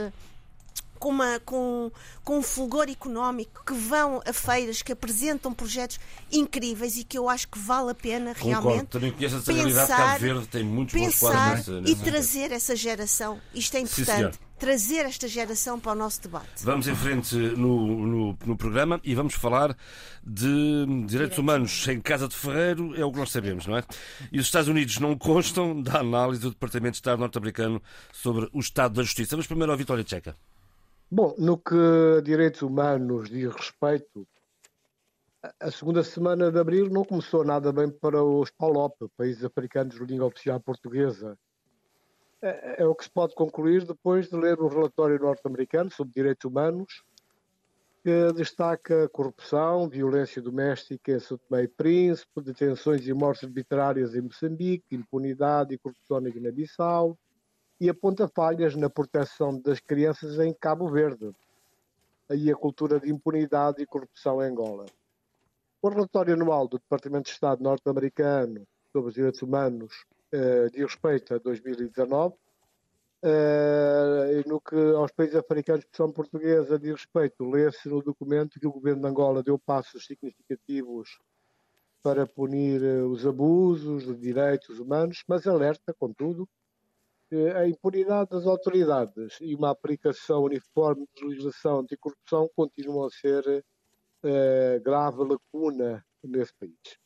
[0.99, 1.91] com, uma, com,
[2.23, 5.99] com um fulgor económico, que vão a feiras, que apresentam projetos
[6.31, 8.67] incríveis e que eu acho que vale a pena Concordo.
[8.67, 12.75] realmente Também conheço essa realidade Cabo Verde, tem muitos pensar bons nessa, e trazer essa
[12.75, 13.39] geração.
[13.53, 14.35] Isto é importante.
[14.35, 16.63] Sim, trazer esta geração para o nosso debate.
[16.63, 19.75] Vamos em frente no, no, no programa e vamos falar
[20.25, 23.83] de direitos, direitos humanos em Casa de Ferreiro, é o que nós sabemos, não é?
[24.31, 27.81] E os Estados Unidos não constam da análise do Departamento de Estado norte-americano
[28.13, 29.35] sobre o estado da justiça.
[29.35, 30.35] Vamos primeiro ao Vitória Tcheca.
[31.09, 31.75] Bom, no que
[32.17, 34.27] a direitos humanos diz respeito,
[35.59, 40.05] a segunda semana de abril não começou nada bem para os PALOP, países africanos de
[40.05, 41.37] língua oficial portuguesa.
[42.41, 46.45] É, é, o que se pode concluir depois de ler o relatório norte-americano sobre direitos
[46.45, 47.03] humanos,
[48.03, 54.21] que destaca corrupção, violência doméstica em São Tomé e Príncipe, detenções e mortes arbitrárias em
[54.21, 57.17] Moçambique, impunidade e corrupção na Guiné-Bissau,
[57.79, 61.31] e aponta falhas na proteção das crianças em Cabo Verde.
[62.29, 64.85] Aí a cultura de impunidade e corrupção em Angola.
[65.81, 71.37] O relatório anual do Departamento de Estado norte-americano sobre os direitos humanos eh, respeito a
[71.37, 72.35] 2019,
[73.21, 78.67] eh, no que aos países africanos de expressão portuguesa diz respeito, lê-se no documento que
[78.67, 81.19] o governo de Angola deu passos significativos
[82.01, 86.47] para punir eh, os abusos de direitos humanos, mas alerta, contudo,
[87.55, 93.63] a impunidade das autoridades e uma aplicação uniforme de legislação anticorrupção continuam a ser
[94.23, 96.97] uh, grave lacuna nesse país.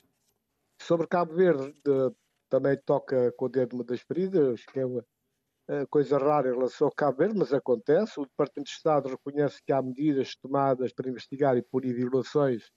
[0.81, 2.11] Sobre Cabo Verde, de,
[2.49, 6.53] também toca com o dedo uma das feridas, que é uma uh, coisa rara em
[6.53, 8.19] relação ao Cabo Verde, mas acontece.
[8.19, 12.69] O Departamento de Estado reconhece que há medidas tomadas para investigar e punir violações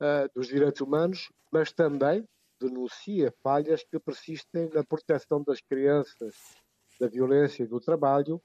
[0.00, 2.26] uh, dos direitos humanos, mas também
[2.60, 6.34] denuncia falhas que persistem na proteção das crianças
[7.00, 8.40] da violência e do trabalho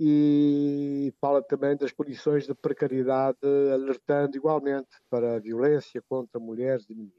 [0.00, 3.38] e fala também das condições de precariedade,
[3.72, 7.18] alertando igualmente para a violência contra mulheres e meninos.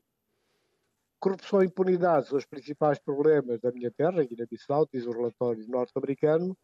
[1.20, 6.58] Corrupção e impunidade são os principais problemas da minha terra, Guiné-Bissau, diz o relatório norte-americano,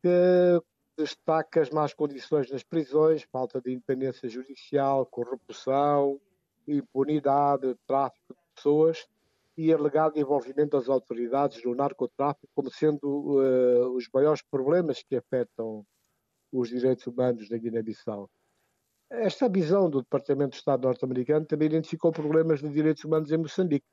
[0.00, 0.62] que
[0.96, 6.20] destaca as más condições nas prisões, falta de independência judicial, corrupção,
[6.68, 9.06] impunidade, tráfico de pessoas
[9.56, 15.84] e alegado envolvimento das autoridades no narcotráfico como sendo uh, os maiores problemas que afetam
[16.52, 18.28] os direitos humanos na Guiné-Bissau.
[19.10, 23.86] Esta visão do Departamento de Estado norte-americano também identificou problemas de direitos humanos em Moçambique.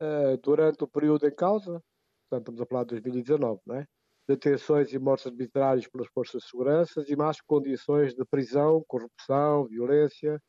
[0.00, 1.82] Uh, durante o período em causa,
[2.28, 3.86] portanto estamos a falar de 2019, não é?
[4.26, 10.40] detenções e mortes arbitrárias pelas forças de segurança e más condições de prisão, corrupção, violência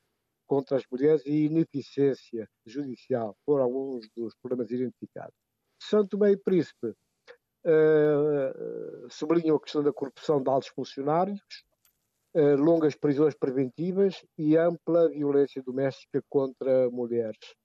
[0.45, 5.35] contra as mulheres e ineficiência judicial foram alguns dos problemas identificados.
[5.79, 6.95] Santo Meio Príncipe uh,
[9.09, 11.41] sublinhou a questão da corrupção de altos funcionários,
[12.33, 17.55] eh, longas prisões preventivas e ampla violência doméstica contra mulheres.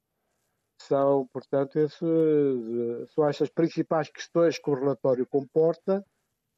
[0.80, 6.04] São, portanto, esse, eh, são estas principais questões que o relatório comporta,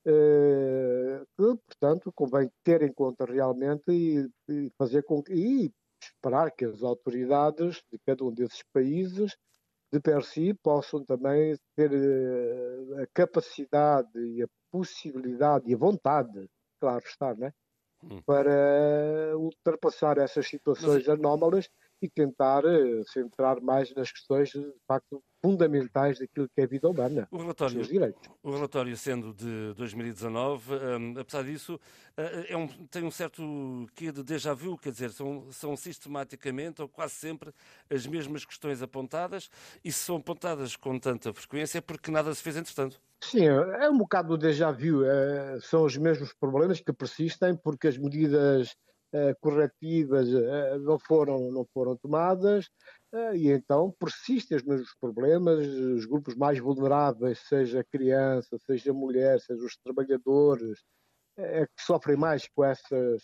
[0.05, 5.73] que, portanto, convém ter em conta realmente e, e fazer com que, e
[6.05, 9.37] esperar que as autoridades de cada um desses países
[9.93, 11.91] de per si possam também ter
[12.99, 16.49] a capacidade e a possibilidade e a vontade,
[16.81, 17.53] claro está, né?
[18.03, 18.21] Hum.
[18.23, 21.69] para ultrapassar essas situações anómalas
[22.03, 26.89] e tentar uh, centrar mais nas questões de facto fundamentais daquilo que é a vida
[26.89, 28.31] humana, o relatório, os direitos.
[28.43, 33.43] O relatório sendo de 2019, um, apesar disso, uh, é um, tem um certo
[33.95, 37.53] quê de déjà vu, quer dizer, são, são sistematicamente ou quase sempre
[37.91, 39.51] as mesmas questões apontadas
[39.85, 43.01] e se são apontadas com tanta frequência é porque nada se fez entretanto.
[43.23, 45.05] Sim, é um bocado de déjà vu.
[45.05, 48.75] É, são os mesmos problemas que persistem porque as medidas
[49.41, 52.69] corretivas é, não, foram, não foram tomadas
[53.35, 55.67] e então persistem os mesmos problemas.
[55.67, 60.83] Os grupos mais vulneráveis, seja criança, seja mulher, seja os trabalhadores,
[61.37, 63.23] é, que sofrem mais com essas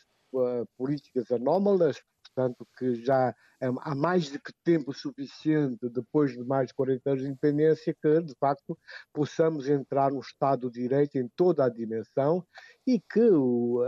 [0.77, 2.03] políticas anómalas,
[2.39, 7.23] portanto, que já há mais do que tempo suficiente, depois de mais de 40 anos
[7.23, 8.79] de independência, que de facto
[9.13, 12.47] possamos entrar no Estado de Direito em toda a dimensão
[12.87, 13.83] e que o,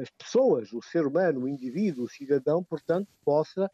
[0.00, 3.68] as pessoas, o ser humano, o indivíduo, o cidadão, portanto, possa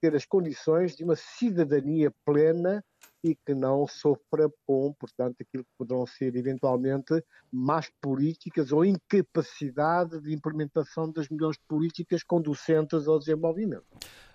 [0.00, 2.84] ter as condições de uma cidadania plena
[3.24, 10.20] e que não sofra com, portanto, aquilo que poderão ser eventualmente más políticas ou incapacidade
[10.20, 13.86] de implementação das melhores políticas conducentes ao desenvolvimento.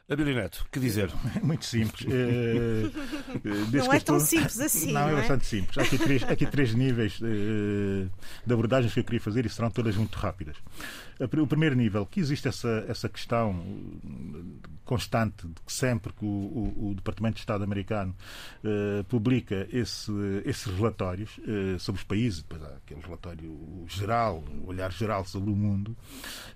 [0.10, 1.12] Abilio Neto, que dizer?
[1.44, 2.08] Muito simples.
[3.30, 4.20] Eh, não é tão estou...
[4.20, 4.92] simples assim.
[4.92, 5.78] Não, é, é bastante simples.
[5.78, 8.08] Há aqui três, há aqui três níveis de, eh,
[8.46, 10.58] de abordagens que eu queria fazer e serão todas muito rápidas.
[11.20, 13.62] O primeiro nível, que existe essa, essa questão
[14.86, 18.16] constante de que sempre que o, o, o Departamento de Estado americano
[18.64, 20.12] uh, publica esse,
[20.46, 25.52] esses relatórios uh, sobre os países, depois há aquele relatório geral, o olhar geral sobre
[25.52, 25.90] o mundo,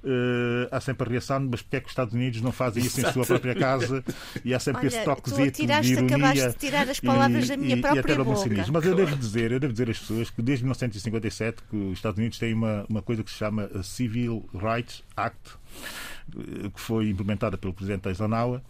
[0.03, 3.01] uh, há sempre a reação, mas porque é que os Estados Unidos não fazem isso
[3.01, 4.03] em sua própria casa?
[4.43, 6.15] E há sempre Olha, esse toquezito de ironia.
[6.15, 8.65] Acabaste de tirar as palavras e, da minha e, própria e boca.
[8.71, 12.17] Mas eu devo dizer, eu devo dizer às pessoas que desde 1957 que os Estados
[12.17, 15.57] Unidos têm uma, uma coisa que se chama Civil Rights Act,
[16.73, 18.61] que foi implementada pelo presidente Eisenhower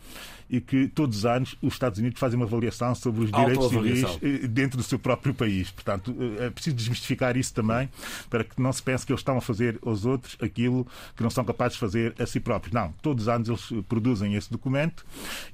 [0.54, 4.04] e que todos os anos os Estados Unidos fazem uma avaliação sobre os direitos civis
[4.22, 5.72] eh, dentro do seu próprio país.
[5.72, 7.90] Portanto, eh, é preciso desmistificar isso também
[8.30, 10.86] para que não se pense que eles estão a fazer aos outros aquilo
[11.18, 12.72] que não são capazes de fazer a si próprios.
[12.72, 15.04] Não, todos os anos eles produzem esse documento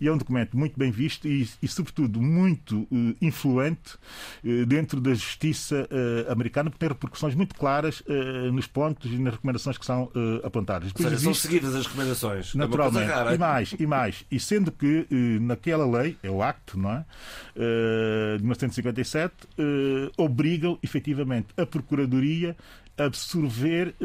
[0.01, 3.95] e é um documento muito bem visto e, e sobretudo, muito uh, influente
[4.43, 8.03] uh, dentro da justiça uh, americana, porque tem repercussões muito claras
[8.51, 10.12] nos pontos e nas recomendações que são
[10.43, 10.91] apontadas.
[10.91, 12.53] Ou seja, existe, são seguidas as recomendações.
[12.53, 13.12] É naturalmente.
[13.12, 14.25] É e mais, e mais.
[14.31, 17.06] E sendo que que eh, naquela lei, é o acto, não é?
[17.56, 22.56] Eh, de 1957, eh, obrigam efetivamente a Procuradoria
[22.97, 23.95] a absorver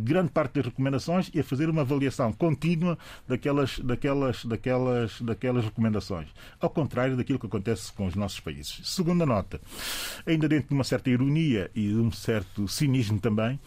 [0.00, 6.26] grande parte das recomendações e a fazer uma avaliação contínua daquelas, daquelas, daquelas, daquelas recomendações.
[6.60, 8.80] Ao contrário daquilo que acontece com os nossos países.
[8.82, 9.60] Segunda nota,
[10.26, 13.60] ainda dentro de uma certa ironia e de um certo cinismo também,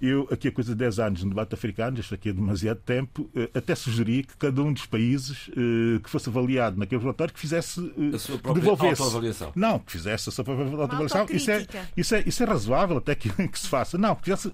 [0.00, 3.30] eu, aqui a coisa de 10 anos no debate africano, isto aqui é demasiado tempo,
[3.34, 7.40] eh, até sugeri que cada um dos países eh, que fosse avaliado naquele relatório que
[7.40, 7.80] fizesse.
[7.98, 9.00] Eh, a sua própria devolvesse.
[9.00, 9.52] autoavaliação.
[9.56, 11.26] Não, que fizesse a sua própria autoavaliação.
[11.30, 13.96] Isso é, isso, é, isso é razoável até que, que se faça.
[13.96, 14.52] Não, que fizesse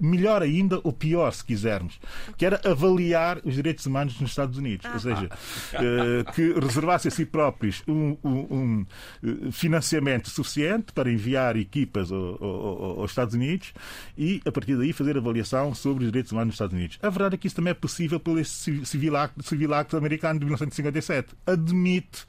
[0.00, 2.00] melhor ainda, ou pior, se quisermos,
[2.36, 4.86] que era avaliar os direitos humanos nos Estados Unidos.
[4.92, 8.86] Ou seja, uh, que reservasse a si próprios um, um,
[9.22, 13.72] um, financiamento suficiente para enviar equipas ao, ao, aos Estados Unidos
[14.16, 16.98] e, a partir daí, fazer avaliação sobre os direitos humanos nos Estados Unidos.
[17.02, 20.46] A verdade é que isso também é possível pelo Civil Act, Civil Act americano de
[20.46, 21.34] 1957.
[21.46, 22.26] Admite,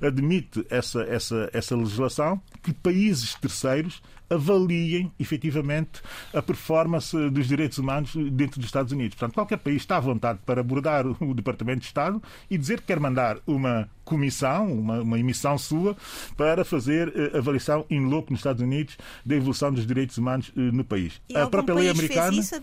[0.00, 6.00] admite essa, essa, essa legislação que países terceiros avaliem efetivamente
[6.32, 9.16] a performance dos direitos humanos dentro dos Estados Unidos.
[9.16, 12.86] Portanto, qualquer país está à vontade para abordar o Departamento de Estado e dizer que
[12.86, 15.96] quer mandar uma comissão, uma, uma emissão sua,
[16.36, 20.60] para fazer uh, avaliação in loco nos Estados Unidos da evolução dos direitos humanos uh,
[20.60, 21.20] no país.
[21.28, 22.32] E a própria lei americana.
[22.32, 22.60] Fez isso, eh,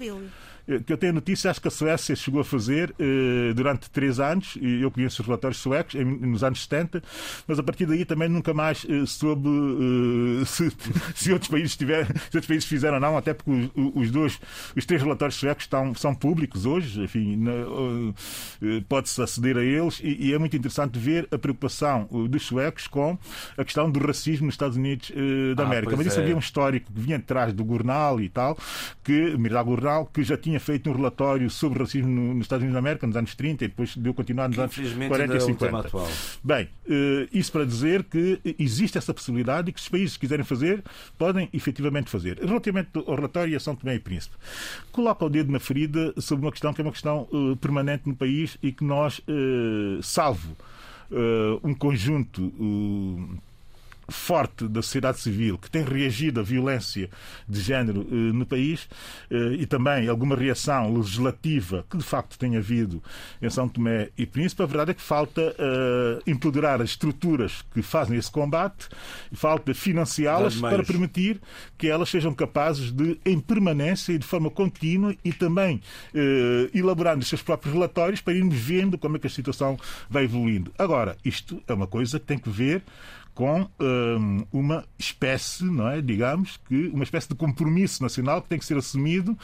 [0.86, 4.58] que eu tenho notícia, acho que a Suécia chegou a fazer eh, durante três anos,
[4.62, 7.02] e eu conheço os relatórios suecos, em, nos anos 70,
[7.48, 10.72] mas a partir daí também nunca mais eh, soube eh, se,
[11.16, 14.40] se, outros países tiver, se outros países fizeram ou não, até porque os, os dois,
[14.76, 17.44] os três relatórios suecos estão, são públicos hoje, enfim,
[18.62, 22.88] eh, pode-se aceder a eles, e, e, é muito interessante ver a preocupação dos suecos
[22.88, 23.18] com
[23.58, 25.96] a questão do racismo nos Estados Unidos eh, da ah, América.
[25.96, 26.24] Mas isso é.
[26.24, 28.58] havia um histórico que vinha atrás do Gurnal e tal,
[29.04, 32.74] que, Mirdal Gurnal, que já tinha tinha feito um relatório sobre racismo nos Estados Unidos
[32.74, 35.40] da América nos anos 30 e depois deu continuar nos que, anos 40 e é
[35.40, 35.90] 50.
[36.44, 40.46] Bem, eh, isso para dizer que existe essa possibilidade e que se os países quiserem
[40.46, 40.84] fazer,
[41.18, 42.38] podem efetivamente fazer.
[42.40, 44.36] Relativamente ao relatório e a São Tomé e Príncipe,
[44.92, 48.16] coloca o dedo na ferida sobre uma questão que é uma questão uh, permanente no
[48.16, 50.56] país e que nós, uh, salvo
[51.64, 52.54] um conjunto
[54.10, 57.10] forte da sociedade civil que tem reagido à violência
[57.48, 58.88] de género eh, no país
[59.30, 63.02] eh, e também alguma reação legislativa que de facto tem havido
[63.42, 67.82] em São Tomé e Príncipe, a verdade é que falta eh, empoderar as estruturas que
[67.82, 68.90] fazem esse combate
[69.32, 71.42] e falta financiá-las para permitir
[71.78, 75.82] que elas sejam capazes de, em permanência e de forma contínua e também
[76.74, 79.78] elaborando os seus próprios relatórios para irmos vendo como é que a situação
[80.10, 80.72] vai evoluindo.
[80.78, 82.84] Agora, isto é uma coisa que tem que ver
[83.40, 88.60] com um, uma espécie, não é, digamos, que uma espécie de compromisso nacional que tem
[88.60, 89.38] que ser assumido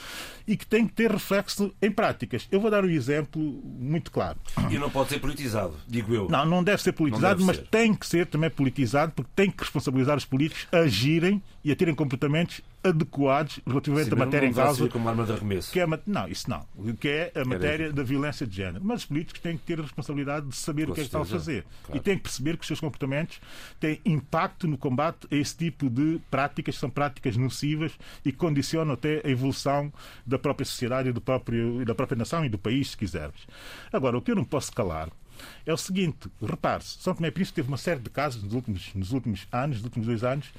[0.48, 2.48] e que tem que ter reflexo em práticas.
[2.52, 4.40] Eu vou dar um exemplo muito claro.
[4.70, 6.30] E não pode ser politizado, digo eu.
[6.30, 7.68] Não, não deve ser politizado, deve mas ser.
[7.68, 11.76] tem que ser também politizado porque tem que responsabilizar os políticos a agirem e a
[11.76, 14.88] terem comportamentos adequados relativamente à matéria em causa.
[14.88, 15.72] Como arma de arremesso.
[15.72, 16.66] Que é, não, isso não.
[17.00, 18.82] Que é a matéria da violência de género.
[18.84, 21.08] Mas os políticos têm que ter a responsabilidade de saber Com o que é que
[21.08, 21.66] estão a fazer.
[21.84, 22.00] Claro.
[22.00, 23.42] E têm que perceber que os seus comportamentos
[23.80, 27.92] têm impacto no combate a esse tipo de práticas, que são práticas nocivas
[28.24, 29.92] e condicionam até a evolução
[30.26, 33.48] da própria sociedade do próprio, da própria nação e do país, se quisermos.
[33.92, 35.10] Agora, o que eu não posso calar
[35.66, 38.94] é o seguinte: repare-se, São Tomé e Príncipe teve uma série de casos nos últimos,
[38.94, 40.52] nos últimos anos, nos últimos dois anos,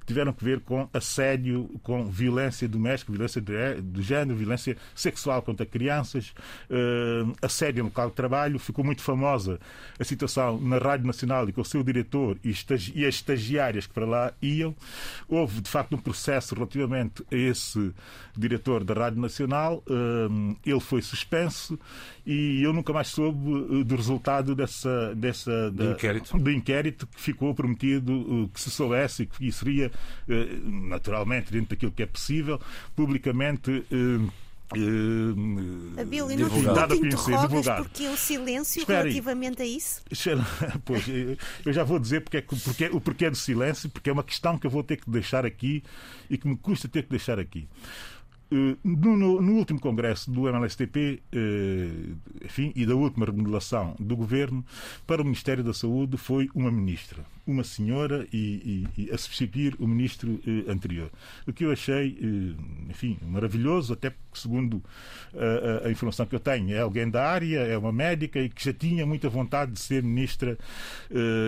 [0.00, 5.64] que tiveram que ver com assédio, com violência doméstica, violência de género, violência sexual contra
[5.66, 6.34] crianças,
[6.70, 8.58] uh, assédio no local de trabalho.
[8.58, 9.60] Ficou muito famosa
[9.98, 12.50] a situação na Rádio Nacional e com o seu diretor e,
[12.94, 14.74] e as estagiárias que para lá iam.
[15.28, 17.92] Houve, de facto, um processo relativamente a esse
[18.36, 19.82] diretor da Rádio Nacional.
[19.86, 21.78] Uh, ele foi suspenso
[22.26, 24.23] e eu nunca mais soube eh, do resultado
[24.54, 26.38] dessa, dessa do, da, inquérito.
[26.38, 29.90] do inquérito que ficou prometido eh, que se soubesse e que seria,
[30.28, 32.60] eh, naturalmente, dentro daquilo que é possível,
[32.94, 33.84] publicamente.
[33.92, 34.32] Uh,
[36.00, 36.94] Abílio, não, divulgado.
[36.94, 39.74] não te interrogas porque o silêncio Espera relativamente aí.
[39.74, 40.02] a isso?
[40.84, 41.04] Pois,
[41.64, 44.58] eu já vou dizer porque, é porque, o porquê do silêncio, porque é uma questão
[44.58, 45.84] que eu vou ter que deixar aqui
[46.28, 47.68] e que me custa ter que deixar aqui.
[48.50, 54.16] Eh, no, no, no, último congresso do MLSTP eh, enfim, e da última remodelação do
[54.16, 54.64] governo,
[55.06, 59.76] para o Ministério da Saúde foi uma ministra, uma senhora e, e, e a substituir
[59.78, 61.10] o ministro eh, anterior.
[61.46, 62.18] O que eu achei,
[62.88, 64.82] enfim, maravilhoso, até porque, segundo
[65.34, 68.64] a, a, informação que eu tenho, é alguém da área, é uma médica e que
[68.64, 70.58] já tinha muita vontade de ser ministra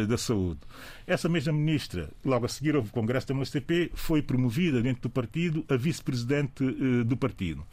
[0.08, 0.60] da Saúde.
[1.06, 5.64] Essa mesma ministra, logo a seguir ao Congresso da MSTP, foi promovida dentro do partido
[5.68, 7.64] a vice-presidente eh, do partido.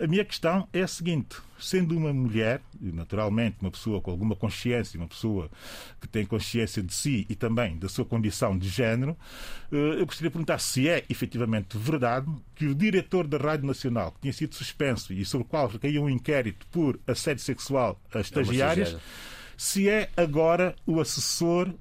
[0.00, 4.98] A minha questão é a seguinte: sendo uma mulher, naturalmente uma pessoa com alguma consciência,
[4.98, 5.50] uma pessoa
[6.00, 9.14] que tem consciência de si e também da sua condição de género,
[9.70, 14.12] eh, eu gostaria de perguntar se é efetivamente verdade que o diretor da Rádio Nacional,
[14.12, 18.18] que tinha sido suspenso e sobre o qual recaiu um inquérito por assédio sexual a
[18.18, 18.96] é estagiárias,
[19.54, 21.74] se é agora o assessor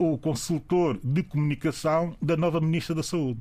[0.00, 3.38] o consultor de comunicação da nova Ministra da Saúde.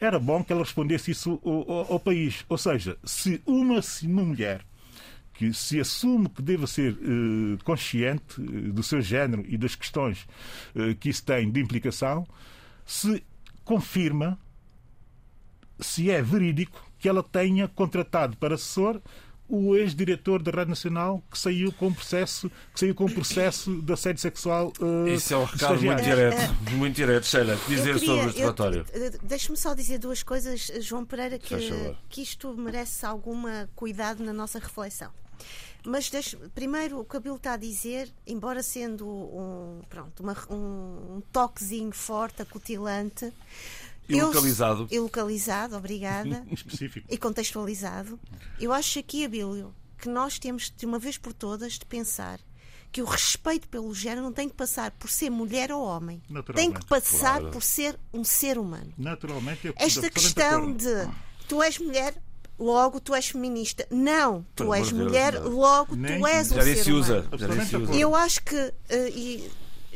[0.00, 2.44] Era bom que ela respondesse isso ao, ao, ao país.
[2.48, 4.64] Ou seja, se uma, se uma mulher
[5.34, 10.26] que se assume que deva ser eh, consciente eh, do seu género e das questões
[10.74, 12.26] eh, que isso tem de implicação,
[12.84, 13.22] se
[13.64, 14.38] confirma
[15.78, 19.00] se é verídico que ela tenha contratado para assessor
[19.50, 24.22] o ex-diretor da Rádio Nacional que saiu com processo, que saiu com processo de assédio
[24.22, 24.72] sexual.
[24.80, 27.58] Uh, Isso é um recado muito direto, muito direto, Sheila.
[27.68, 28.86] Dizer queria, sobre este relatório.
[29.22, 31.56] Deixe-me só dizer duas coisas, João Pereira, que,
[32.08, 35.10] que isto merece alguma cuidado na nossa reflexão.
[35.84, 40.36] Mas deixe, primeiro o que a Bill está a dizer, embora sendo um, pronto, uma,
[40.50, 43.32] um, um toquezinho forte, acutilante,
[44.16, 44.88] e localizado.
[44.90, 46.44] E localizado, obrigada.
[46.50, 47.06] Específico.
[47.10, 48.18] E contextualizado.
[48.58, 52.40] Eu acho aqui, Abílio, que nós temos, de uma vez por todas, de pensar
[52.92, 56.20] que o respeito pelo género não tem que passar por ser mulher ou homem.
[56.54, 57.52] Tem que passar claro.
[57.52, 58.92] por ser um ser humano.
[58.98, 59.68] Naturalmente.
[59.68, 61.08] Eu Esta questão de
[61.46, 62.14] tu és mulher,
[62.58, 63.86] logo tu és feminista.
[63.90, 67.28] Não, tu Por és mulher, Deus, logo Nem, tu és um ser usa,
[67.76, 67.94] humano.
[67.94, 68.72] Eu acho que uh,
[69.14, 69.50] e,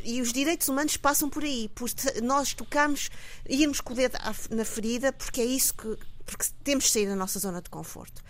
[0.05, 1.89] e os direitos humanos passam por aí, por
[2.23, 3.11] nós tocarmos,
[3.49, 4.17] irmos com o dedo
[4.51, 8.23] na ferida, porque é isso que porque temos de sair da nossa zona de conforto.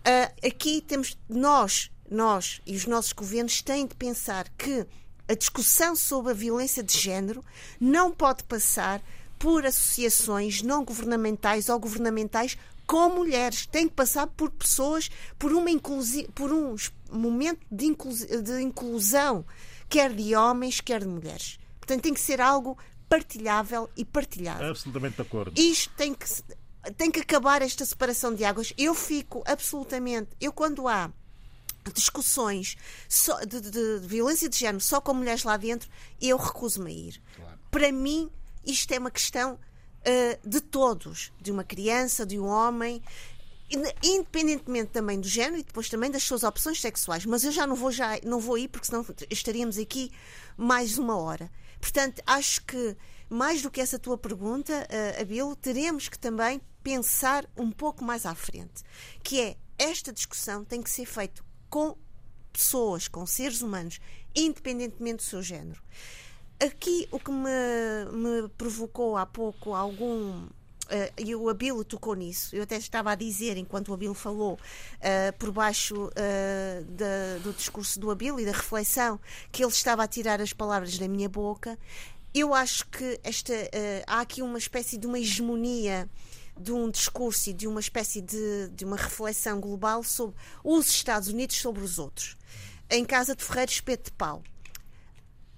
[0.00, 4.86] Uh, aqui temos nós, nós e os nossos governos têm de pensar que
[5.28, 7.44] a discussão sobre a violência de género
[7.80, 9.02] não pode passar
[9.38, 13.66] por associações não governamentais ou governamentais com mulheres.
[13.66, 15.70] Tem que passar por pessoas, por, uma
[16.34, 16.74] por um
[17.10, 17.86] momento de
[18.60, 19.44] inclusão
[19.90, 21.58] quer de homens, quer de mulheres.
[21.78, 22.78] Portanto, tem que ser algo
[23.08, 24.64] partilhável e partilhado.
[24.64, 25.60] Absolutamente de acordo.
[25.60, 26.26] Isto tem que,
[26.96, 28.72] tem que acabar esta separação de águas.
[28.78, 30.30] Eu fico absolutamente.
[30.40, 31.12] Eu, quando há
[31.92, 32.76] discussões
[33.48, 37.22] de, de, de, violência de género só com mulheres lá dentro, eu recuso-me a ir.
[37.34, 37.58] Claro.
[37.70, 38.30] Para mim,
[38.64, 43.02] isto é uma questão uh, de todos, de uma criança, de um homem
[44.02, 47.24] independentemente também do género e depois também das suas opções sexuais.
[47.24, 50.10] Mas eu já não vou já não vou ir porque senão estaríamos aqui
[50.56, 51.50] mais uma hora.
[51.80, 52.96] Portanto, acho que
[53.28, 58.26] mais do que essa tua pergunta, uh, Abel, teremos que também pensar um pouco mais
[58.26, 58.82] à frente,
[59.22, 61.96] que é esta discussão tem que ser feita com
[62.52, 64.00] pessoas, com seres humanos,
[64.34, 65.80] independentemente do seu género.
[66.58, 67.48] Aqui o que me,
[68.12, 70.46] me provocou há pouco algum
[71.18, 72.54] e o Abilo tocou nisso.
[72.54, 76.10] Eu até estava a dizer, enquanto o Abilo falou, uh, por baixo
[76.88, 79.18] da, do discurso do Abilo e da reflexão,
[79.50, 81.78] que ele estava a tirar as palavras da minha boca.
[82.32, 83.52] Eu acho que esta,
[84.06, 86.08] há aqui uma espécie de uma hegemonia
[86.60, 91.28] de um discurso e de uma espécie de, de uma reflexão global sobre os Estados
[91.28, 92.36] Unidos sobre os outros.
[92.90, 94.42] Em casa de Ferreira Espeto de Pau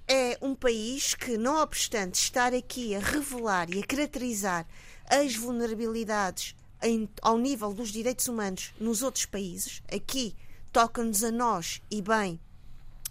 [0.07, 4.67] é um país que, não obstante estar aqui a revelar e a caracterizar
[5.07, 10.35] as vulnerabilidades em, ao nível dos direitos humanos nos outros países, aqui
[10.73, 12.41] toca-nos a nós e bem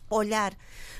[0.09, 0.55] olhar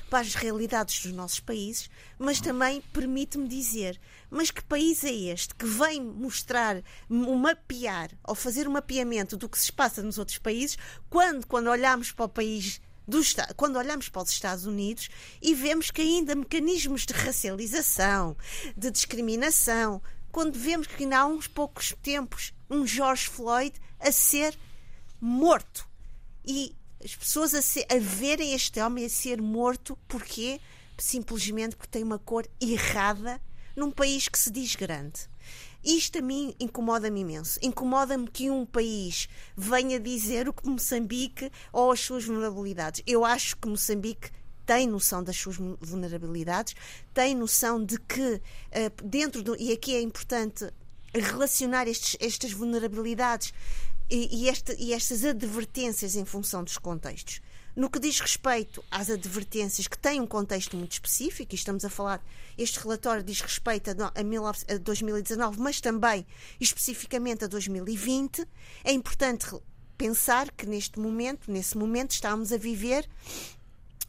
[0.08, 5.54] para as realidades dos nossos países, mas também permite-me dizer: mas que país é este
[5.54, 10.38] que vem mostrar, um mapear ou fazer um mapeamento do que se passa nos outros
[10.38, 10.78] países,
[11.08, 12.80] quando, quando olhamos para o país
[13.12, 15.10] do, quando olhamos para os Estados Unidos
[15.40, 18.36] e vemos que ainda mecanismos de racialização,
[18.76, 20.00] de discriminação,
[20.30, 24.58] quando vemos que ainda há uns poucos tempos um George Floyd a ser
[25.20, 25.86] morto
[26.44, 30.58] e as pessoas a, ser, a verem este homem a ser morto porque
[30.98, 33.40] simplesmente porque tem uma cor errada
[33.76, 35.31] num país que se diz grande.
[35.84, 37.58] Isto a mim incomoda-me imenso.
[37.62, 43.02] Incomoda-me que um país venha dizer o que Moçambique ou as suas vulnerabilidades.
[43.06, 44.30] Eu acho que Moçambique
[44.64, 46.74] tem noção das suas vulnerabilidades,
[47.12, 49.56] tem noção de que eh, dentro do.
[49.60, 50.70] E aqui é importante
[51.12, 53.52] relacionar estes, estas vulnerabilidades
[54.10, 57.40] e, e, esta, e estas advertências em função dos contextos.
[57.74, 61.88] No que diz respeito às advertências que têm um contexto muito específico, e estamos a
[61.88, 62.22] falar,
[62.58, 66.26] este relatório diz respeito a, a 2019, mas também
[66.60, 68.46] especificamente a 2020,
[68.84, 69.46] é importante
[69.96, 73.08] pensar que neste momento, nesse momento, estamos a viver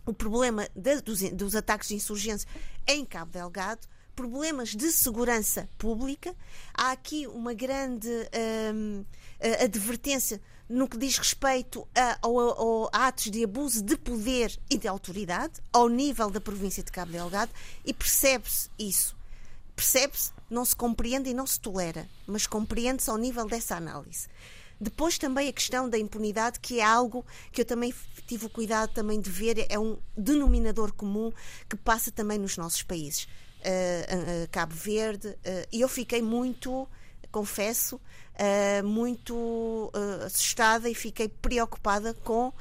[0.05, 2.49] o problema de, dos, dos ataques de insurgência
[2.85, 6.35] em Cabo Delgado, problemas de segurança pública.
[6.73, 8.09] Há aqui uma grande
[8.73, 9.05] hum,
[9.63, 10.41] advertência
[10.73, 15.61] no que diz respeito a, a, a, atos de abuso de poder e de autoridade
[15.71, 17.51] ao nível da província de Cabo Delgado
[17.85, 19.15] e percebe-se isso.
[19.75, 24.27] Percebe-se, não se compreende e não se tolera, mas compreende-se ao nível dessa análise.
[24.81, 27.93] Depois também a questão da impunidade, que é algo que eu também
[28.25, 31.31] tive o cuidado também de ver, é um denominador comum
[31.69, 33.25] que passa também nos nossos países.
[33.59, 35.37] Uh, uh, Cabo Verde,
[35.71, 36.87] e eu fiquei muito,
[37.31, 38.01] confesso,
[38.83, 39.91] muito
[40.25, 42.53] assustada e fiquei preocupada com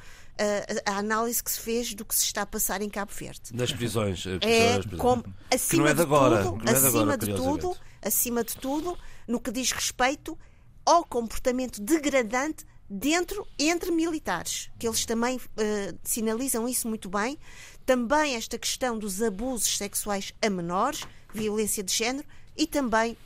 [0.85, 3.53] a análise que se fez do que se está a passar em Cabo Verde.
[3.53, 4.25] Das prisões.
[4.41, 8.97] É como, acima de agora, tudo, acima de tudo, acima de tudo,
[9.27, 10.37] no que diz respeito
[10.85, 17.39] ao comportamento degradante dentro entre militares, que eles também uh, sinalizam isso muito bem.
[17.85, 21.01] Também esta questão dos abusos sexuais a menores,
[21.33, 23.17] violência de género e também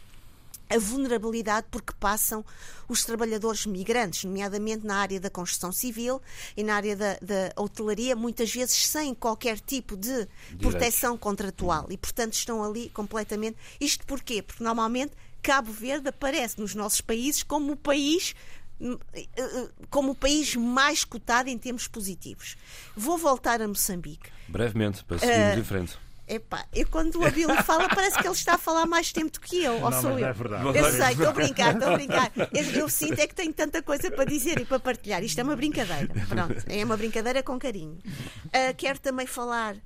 [0.69, 2.43] a vulnerabilidade porque passam
[2.87, 6.21] os trabalhadores migrantes, nomeadamente na área da construção civil
[6.55, 10.27] e na área da, da hotelaria, muitas vezes sem qualquer tipo de
[10.59, 11.87] proteção contratual.
[11.89, 13.57] E, portanto, estão ali completamente.
[13.79, 14.41] Isto porquê?
[14.41, 18.35] Porque normalmente Cabo Verde aparece nos nossos países como o país
[19.89, 22.55] como o país mais cotado em termos positivos.
[22.95, 24.29] Vou voltar a Moçambique.
[24.47, 25.97] Brevemente, para seguirmos uh, em frente.
[26.27, 29.39] Epá, eu quando o Abilo fala parece que ele está a falar mais tempo do
[29.39, 30.25] que eu, ou não, sou eu.
[30.25, 30.77] É verdade.
[30.77, 32.31] Eu sei, estou a brincar, estou a brincar.
[32.53, 35.23] Eu, eu, sinto é que tenho tanta coisa para dizer e para partilhar.
[35.23, 36.09] Isto é uma brincadeira.
[36.27, 37.97] Pronto, é uma brincadeira com carinho.
[38.47, 39.77] Uh, quero também falar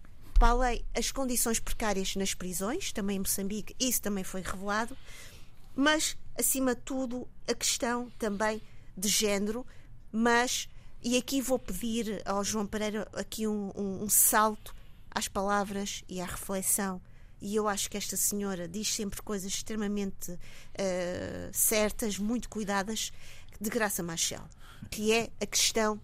[0.42, 4.98] para além as condições precárias nas prisões, também em Moçambique, isso também foi revelado,
[5.76, 8.60] mas acima de tudo a questão também
[8.98, 9.64] de género,
[10.12, 10.68] mas
[11.04, 14.74] e aqui vou pedir ao João Pereira aqui um, um, um salto
[15.14, 17.02] às palavras e à reflexão.
[17.42, 20.38] E eu acho que esta senhora diz sempre coisas extremamente uh,
[21.52, 23.12] certas, muito cuidadas,
[23.60, 24.44] de Graça Machel,
[24.90, 26.00] que é a questão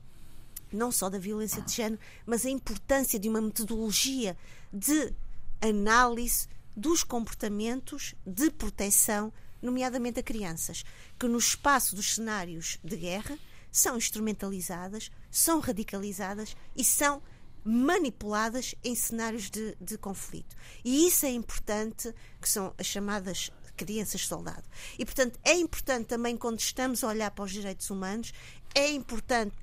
[0.72, 4.38] não só da violência de género, mas a importância de uma metodologia
[4.72, 5.14] de
[5.62, 10.84] análise dos comportamentos de proteção, nomeadamente a crianças,
[11.18, 13.38] que no espaço dos cenários de guerra
[13.72, 17.22] são instrumentalizadas, são radicalizadas e são
[17.64, 20.56] manipuladas em cenários de, de conflito.
[20.84, 24.64] E isso é importante, que são as chamadas crianças soldado.
[24.98, 28.34] E, portanto, é importante também, quando estamos a olhar para os direitos humanos,
[28.74, 29.56] é importante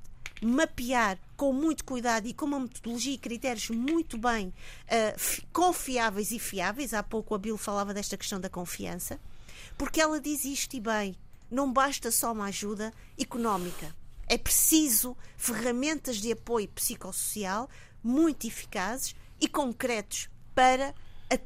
[0.43, 6.39] mapear com muito cuidado e com uma metodologia e critérios muito bem uh, confiáveis e
[6.39, 6.95] fiáveis.
[6.95, 9.19] Há pouco a Bill falava desta questão da confiança,
[9.77, 11.17] porque ela diz isto e bem:
[11.51, 13.95] não basta só uma ajuda económica.
[14.27, 17.69] É preciso ferramentas de apoio psicossocial
[18.03, 20.95] muito eficazes e concretos para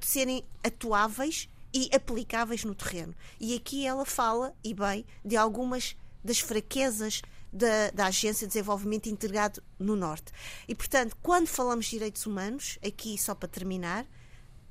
[0.00, 3.14] serem atuáveis e aplicáveis no terreno.
[3.38, 7.22] E aqui ela fala, e bem, de algumas das fraquezas
[7.52, 10.32] da, da, Agência de Desenvolvimento Integrado no Norte.
[10.66, 14.06] E, portanto, quando falamos de direitos humanos, aqui só para terminar,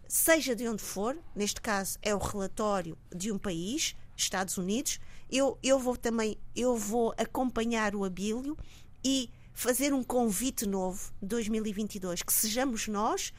[0.07, 4.99] seja de onde for, neste caso é o relatório de um país, Estados Unidos,
[5.29, 8.57] eu, eu vou também eu vou acompanhar o Abílio
[9.03, 13.33] e fazer um convite novo, 2022, que sejamos nós,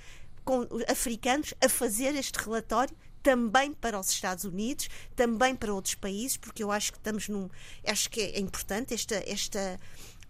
[0.44, 6.36] com, africanos, a fazer este relatório também para os Estados Unidos, também para outros países,
[6.36, 7.48] porque eu acho que estamos num.
[7.86, 9.78] Acho que é importante esta, esta,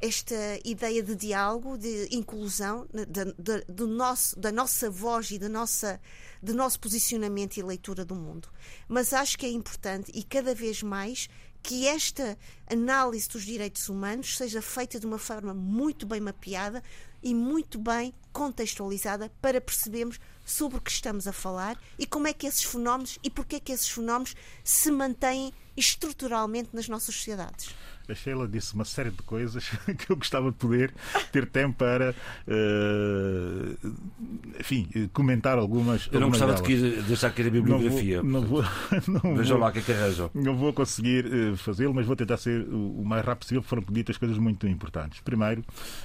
[0.00, 0.34] esta
[0.64, 6.00] ideia de diálogo, de inclusão da, da, do nosso, da nossa voz e da nossa,
[6.42, 8.48] do nosso posicionamento e leitura do mundo.
[8.88, 11.28] Mas acho que é importante e cada vez mais
[11.62, 12.38] que esta
[12.70, 16.82] análise dos direitos humanos seja feita de uma forma muito bem mapeada
[17.22, 22.32] e muito bem contextualizada para percebermos sobre o que estamos a falar e como é
[22.32, 27.74] que esses fenómenos e porque é que esses fenómenos se mantêm estruturalmente nas nossas sociedades
[28.08, 30.92] a Sheila disse uma série de coisas que eu gostava de poder
[31.30, 32.14] ter tempo para,
[32.46, 33.92] uh,
[34.58, 36.06] enfim, comentar algumas.
[36.06, 36.96] Eu não algumas gostava delas.
[36.96, 38.22] de deixar aqui a bibliografia.
[38.22, 38.64] Não vou,
[39.06, 40.30] não vou, Vejam lá o que é que arranjam.
[40.34, 44.16] Não vou conseguir uh, fazê-lo, mas vou tentar ser o mais rápido possível, foram ditas
[44.16, 45.20] coisas muito importantes.
[45.20, 45.62] Primeiro,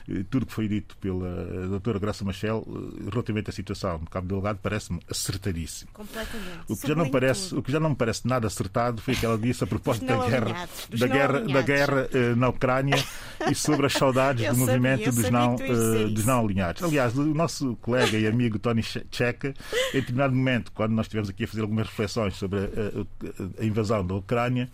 [0.09, 2.65] uh, tudo que foi dito pela doutora Graça Machel
[3.09, 5.91] relativamente à situação no Cabo Delgado parece-me acertadíssimo.
[5.93, 6.43] Completamente.
[6.67, 9.17] O que, já não parece, o que já não me parece nada acertado foi o
[9.17, 13.03] que ela disse a propósito da guerra, da guerra, da guerra guerra uh, na Ucrânia
[13.49, 16.83] e sobre as saudades do movimento dos, não, uh, dos não alinhados.
[16.83, 19.53] Aliás, o nosso colega e amigo Tony Checa,
[19.93, 23.65] em determinado momento, quando nós estivemos aqui a fazer algumas reflexões sobre a, a, a
[23.65, 24.69] invasão da Ucrânia,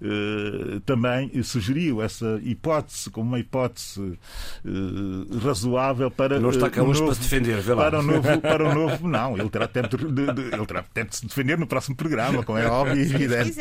[0.00, 4.18] uh, também sugeriu essa hipótese como uma hipótese
[5.42, 6.38] razoável para.
[6.38, 7.90] Não está cá hoje para se defender, vê lá.
[7.90, 10.82] Para o novo, para o novo não, ele terá tempo de, de, de, ele terá
[10.82, 13.56] tempo de se defender no próximo programa, como é óbvio e evidente.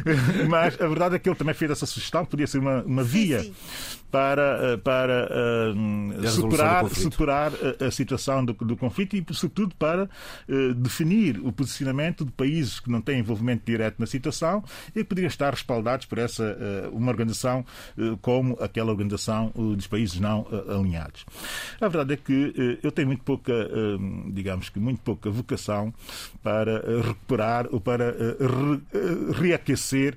[0.48, 3.40] Mas a verdade é que ele também fez essa sugestão, podia ser uma, uma via
[3.40, 3.98] sim, sim.
[4.10, 5.28] para, eh, para
[5.74, 11.50] uh, superar, superar a, a situação do, do, conflito e, sobretudo, para uh, definir o
[11.50, 16.06] posicionamento de países que não têm envolvimento direto na situação e que poderiam estar respaldados
[16.06, 17.64] por essa uh, uma organização
[18.20, 21.24] como aquela organização dos países não alinhados.
[21.80, 23.52] A verdade é que eu tenho muito pouca,
[24.32, 25.92] digamos que muito pouca vocação
[26.42, 28.80] para recuperar ou para re
[29.40, 30.16] reaquecer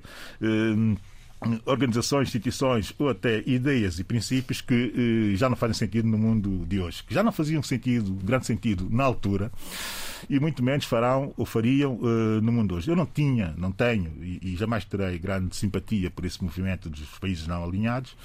[1.66, 6.64] organizações, instituições ou até ideias e princípios que eh, já não fazem sentido no mundo
[6.66, 9.52] de hoje, que já não faziam sentido, grande sentido na altura
[10.28, 12.90] e muito menos farão ou fariam uh, no mundo hoje.
[12.90, 17.06] Eu não tinha, não tenho e, e, jamais terei grande simpatia por esse movimento dos
[17.18, 18.16] países não alinhados,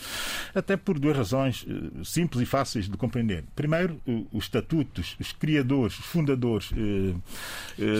[0.53, 3.43] até por duas razões uh, simples e fáceis de compreender.
[3.55, 3.99] Primeiro,
[4.32, 6.72] os estatutos, os criadores, os fundadores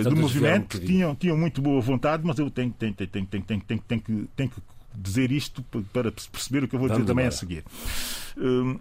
[0.04, 3.62] do movimento tinham, tinham muito boa vontade, mas eu tenho, tenho, tenho, tenho, tenho, tenho,
[3.62, 4.62] tenho, tenho, que, tenho que
[4.94, 5.64] dizer isto
[5.94, 7.64] para perceber o que eu vou dizer também a seguir.
[8.38, 8.80] Hum,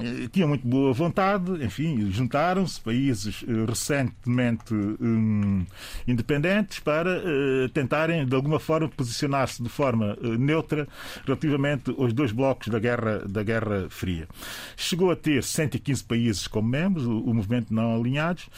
[0.00, 5.64] eh, tinham muito boa vontade, enfim, juntaram-se países eh, recentemente um,
[6.06, 10.88] independentes para uh, tentarem, de alguma forma, posicionar-se de forma uh, neutra
[11.24, 14.26] relativamente aos dois blocos da Guerra, da Guerra Fria.
[14.76, 18.48] Chegou a ter 115 países como membros, o, o movimento não alinhados,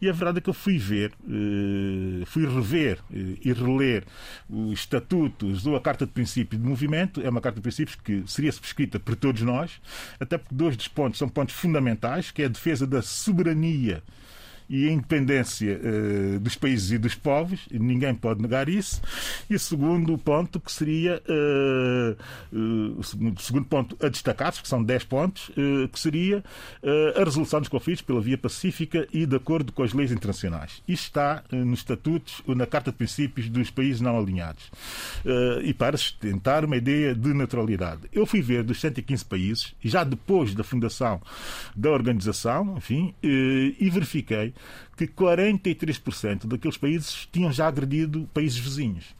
[0.00, 4.04] e a verdade é que eu fui ver, uh, fui rever e reler
[4.48, 8.22] os estatutos ou a Carta de Princípios do movimento, é uma Carta de Princípios que
[8.28, 9.80] seria subscrita por todos nós,
[10.20, 14.02] até porque dois estes pontos são pontos fundamentais, que é a defesa da soberania
[14.68, 19.00] e a independência uh, dos países e dos povos, ninguém pode negar isso.
[19.48, 22.16] E segundo ponto, que seria uh,
[22.52, 23.02] uh,
[23.38, 25.50] segundo, ponto a destacar, que são 10 pontos,
[25.90, 26.44] que seria
[27.16, 30.82] a resolução dos conflitos pela via pacífica e de acordo com as leis internacionais.
[30.86, 34.70] Isto está nos estatutos, na Carta de Princípios dos países não alinhados.
[35.64, 38.02] e para sustentar uma ideia de neutralidade.
[38.12, 41.20] Eu fui ver dos 115 países, já depois da fundação
[41.74, 44.53] da organização, enfim, e verifiquei
[44.96, 49.14] que 43% daqueles países tinham já agredido países vizinhos.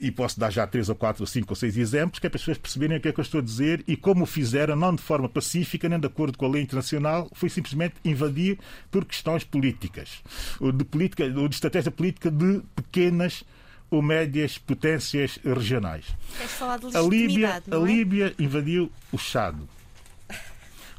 [0.00, 2.36] E posso dar já três ou quatro, ou cinco ou seis exemplos, que é para
[2.36, 4.76] as pessoas perceberem o que é que eu estou a dizer e como o fizeram,
[4.76, 8.58] não de forma pacífica, nem de acordo com a lei internacional, foi simplesmente invadir
[8.90, 10.22] por questões políticas,
[10.58, 13.44] ou de, política, ou de estratégia política de pequenas
[13.90, 16.04] ou médias potências regionais.
[16.36, 17.78] Queres falar de a Líbia, a é?
[17.78, 19.56] Líbia invadiu o Chad.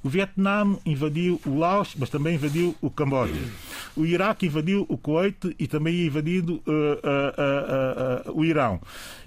[0.04, 3.34] O Vietnã invadiu o Laos, mas também invadiu o Camboja.
[3.96, 8.82] O Iraque invadiu o Kuwait e também invadiu uh, uh, uh, o Irão.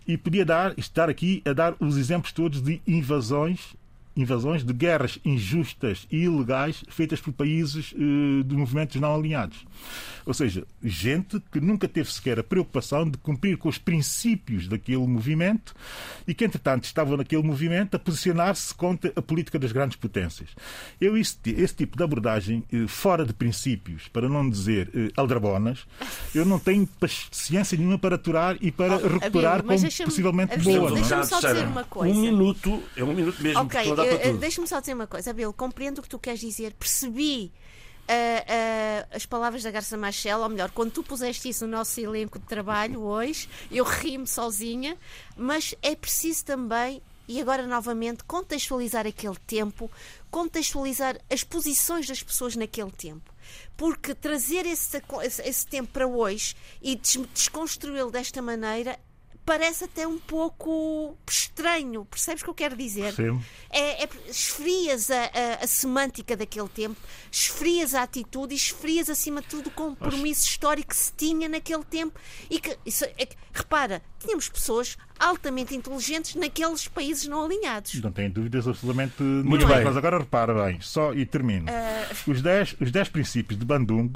[0.06, 3.74] E podia dar, estar aqui a dar os exemplos todos de invasões
[4.16, 9.64] invasões, de guerras injustas e ilegais feitas por países uh, de movimentos não alinhados.
[10.26, 15.06] Ou seja, gente que nunca teve sequer a preocupação de cumprir com os princípios daquele
[15.06, 15.74] movimento
[16.26, 20.50] e que, entretanto, estavam naquele movimento a posicionar-se contra a política das grandes potências.
[21.00, 25.86] Eu, esse, esse tipo de abordagem, uh, fora de princípios, para não dizer uh, aldrabonas,
[26.34, 26.88] eu não tenho
[27.30, 30.92] ciência nenhuma para aturar e para oh, recuperar como possivelmente boa.
[30.92, 32.14] Deixa-me só dizer uma coisa.
[32.14, 33.60] Um minuto, é um minuto mesmo.
[33.60, 33.80] Ok,
[34.38, 35.30] deixa-me só dizer uma coisa.
[35.30, 37.52] Abel, compreendo o que tu queres dizer, percebi
[38.04, 41.98] Uh, uh, as palavras da Garça Machel, ou melhor, quando tu puseste isso no nosso
[41.98, 44.98] elenco de trabalho hoje, eu ri-me sozinha,
[45.34, 49.90] mas é preciso também, e agora novamente, contextualizar aquele tempo,
[50.30, 53.32] contextualizar as posições das pessoas naquele tempo.
[53.74, 55.02] Porque trazer esse,
[55.42, 58.98] esse tempo para hoje e desconstruí-lo desta maneira
[59.46, 61.16] parece até um pouco
[61.54, 62.04] estranho.
[62.04, 63.12] Percebes o que eu quero dizer?
[63.12, 63.40] Sim.
[63.70, 67.00] É, é, esfrias a, a, a, semântica daquele tempo,
[67.30, 71.84] esfrias a atitude e esfrias, acima de tudo, o compromisso histórico que se tinha naquele
[71.84, 72.18] tempo.
[72.50, 77.94] E que, isso, é, repara, tínhamos pessoas altamente inteligentes naqueles países não alinhados.
[78.02, 79.84] Não tenho dúvidas absolutamente muito bem.
[79.84, 81.66] Mas agora repara bem, só e termino.
[81.70, 82.30] Uh...
[82.30, 84.12] Os 10 os dez princípios de Bandung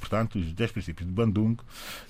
[0.00, 1.56] portanto, os 10 princípios de Bandung,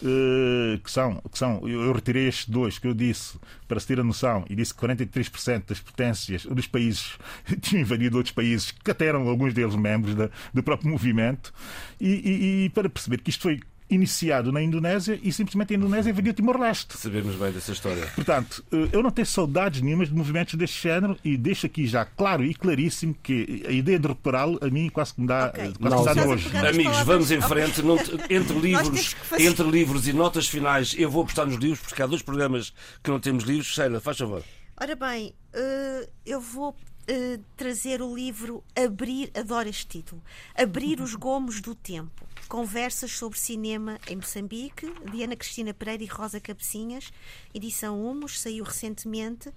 [0.03, 4.01] eh, que são, que são eu retirei estes dois que eu disse para se ter
[4.01, 7.19] a noção e disse que 43% das potências dos países
[7.61, 11.53] tinham invadido outros países, que até eram alguns deles membros da, do próprio movimento,
[12.01, 13.61] e, e, e para perceber que isto foi
[13.95, 16.97] iniciado na Indonésia e simplesmente a Indonésia invadiu Timor-Leste.
[16.97, 18.07] Sabemos bem dessa história.
[18.15, 22.05] Portanto, eh, eu não tenho saudades nenhumas de movimentos deste género e deixo aqui já
[22.05, 25.73] claro e claríssimo que a ideia de repará-lo a mim quase que me dá, okay.
[25.73, 26.51] quase não, me dá nojo.
[26.57, 27.83] Amigos, vamos em frente.
[27.83, 27.97] Não,
[28.29, 32.23] entre, livros, entre livros e notas finais, eu vou apostar nos livros porque há dois
[32.23, 32.73] programas
[33.03, 33.67] que não temos livros.
[33.67, 34.43] Sheila, faz favor.
[34.81, 36.75] Ora bem, eh, eu vou
[37.05, 40.23] Uh, trazer o livro Abrir, adoro este título,
[40.57, 42.27] Abrir os Gomos do Tempo.
[42.49, 47.11] Conversas sobre cinema em Moçambique, de Ana Cristina Pereira e Rosa Cabecinhas,
[47.53, 49.51] edição Humus, saiu recentemente.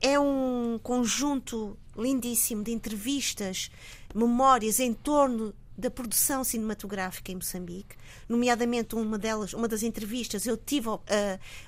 [0.00, 3.70] É um conjunto lindíssimo de entrevistas,
[4.14, 7.96] memórias em torno da produção cinematográfica em Moçambique,
[8.28, 11.00] nomeadamente uma delas, uma das entrevistas, eu tive uh,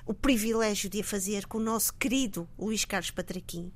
[0.05, 3.71] o privilégio de a fazer com o nosso querido Luís Carlos Patraquim.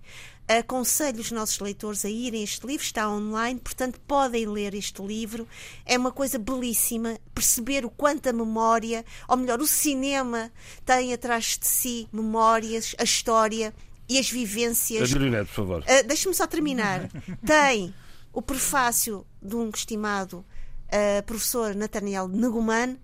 [0.47, 5.01] Aconselho os nossos leitores a irem a este livro, está online, portanto podem ler este
[5.01, 5.47] livro.
[5.85, 10.51] É uma coisa belíssima, perceber o quanto a memória, ou melhor, o cinema
[10.85, 13.73] tem atrás de si memórias, a história
[14.09, 15.13] e as vivências.
[15.13, 15.83] Neto, por favor.
[15.83, 17.09] Uh, Deixe-me só terminar.
[17.45, 17.93] tem
[18.33, 20.45] o prefácio de um estimado
[20.87, 22.97] uh, professor Nathaniel Neguman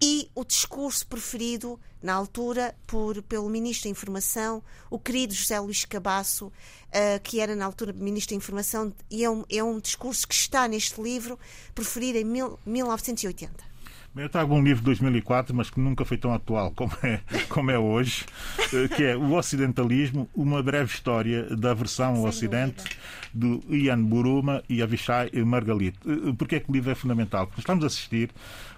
[0.00, 5.84] e o discurso preferido na altura por, pelo Ministro da Informação, o querido José Luís
[5.84, 10.26] Cabasso, uh, que era na altura Ministro da Informação, e é um, é um discurso
[10.26, 11.38] que está neste livro,
[11.74, 13.67] preferido em mil, 1980.
[14.18, 17.70] Eu trago um livro de 2004, mas que nunca foi tão atual como é, como
[17.70, 18.26] é hoje,
[18.74, 22.82] eh, que é O Ocidentalismo, uma breve história da versão ao Ocidente,
[23.32, 25.96] do Ian Buruma e Avishai Margalit.
[26.04, 27.46] Eh, Porquê é que o livro é fundamental?
[27.46, 28.30] Porque estamos a assistir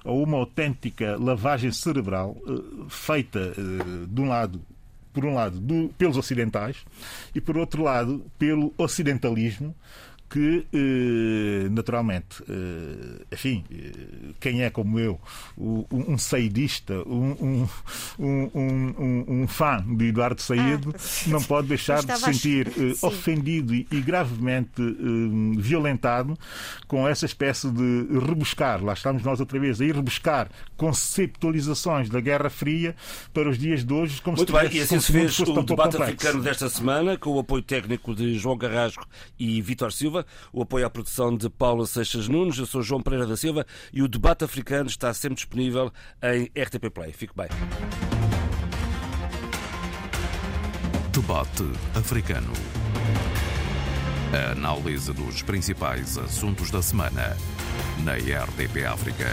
[0.04, 3.54] a uma autêntica lavagem cerebral eh, feita,
[4.08, 4.60] de um lado,
[5.10, 6.76] por um lado, do, pelos ocidentais
[7.34, 9.74] e, por outro lado, pelo ocidentalismo,
[10.30, 15.20] que, eh, naturalmente, eh, enfim, eh, quem é como eu,
[15.58, 17.66] um saidista, um,
[18.16, 22.68] um, um, um fã de Eduardo Saído, ah, não pode deixar de se sentir
[23.02, 24.80] ofendido e gravemente
[25.58, 26.38] violentado
[26.86, 32.20] com essa espécie de rebuscar, lá estamos nós outra vez, a ir rebuscar conceptualizações da
[32.20, 32.94] Guerra Fria
[33.34, 35.96] para os dias de hoje, como Muito se bem, e assim se fez o debate
[35.96, 39.04] africano desta semana, com o apoio técnico de João Carrasco
[39.38, 42.58] e Vítor Silva o apoio à produção de Paula Seixas Nunes.
[42.58, 45.92] Eu sou João Pereira da Silva e o debate africano está sempre disponível
[46.22, 47.12] em RTP Play.
[47.12, 47.48] Fique bem.
[51.12, 51.64] Debate
[51.94, 52.52] africano.
[54.32, 57.36] A análise dos principais assuntos da semana
[58.04, 59.26] na RTP África.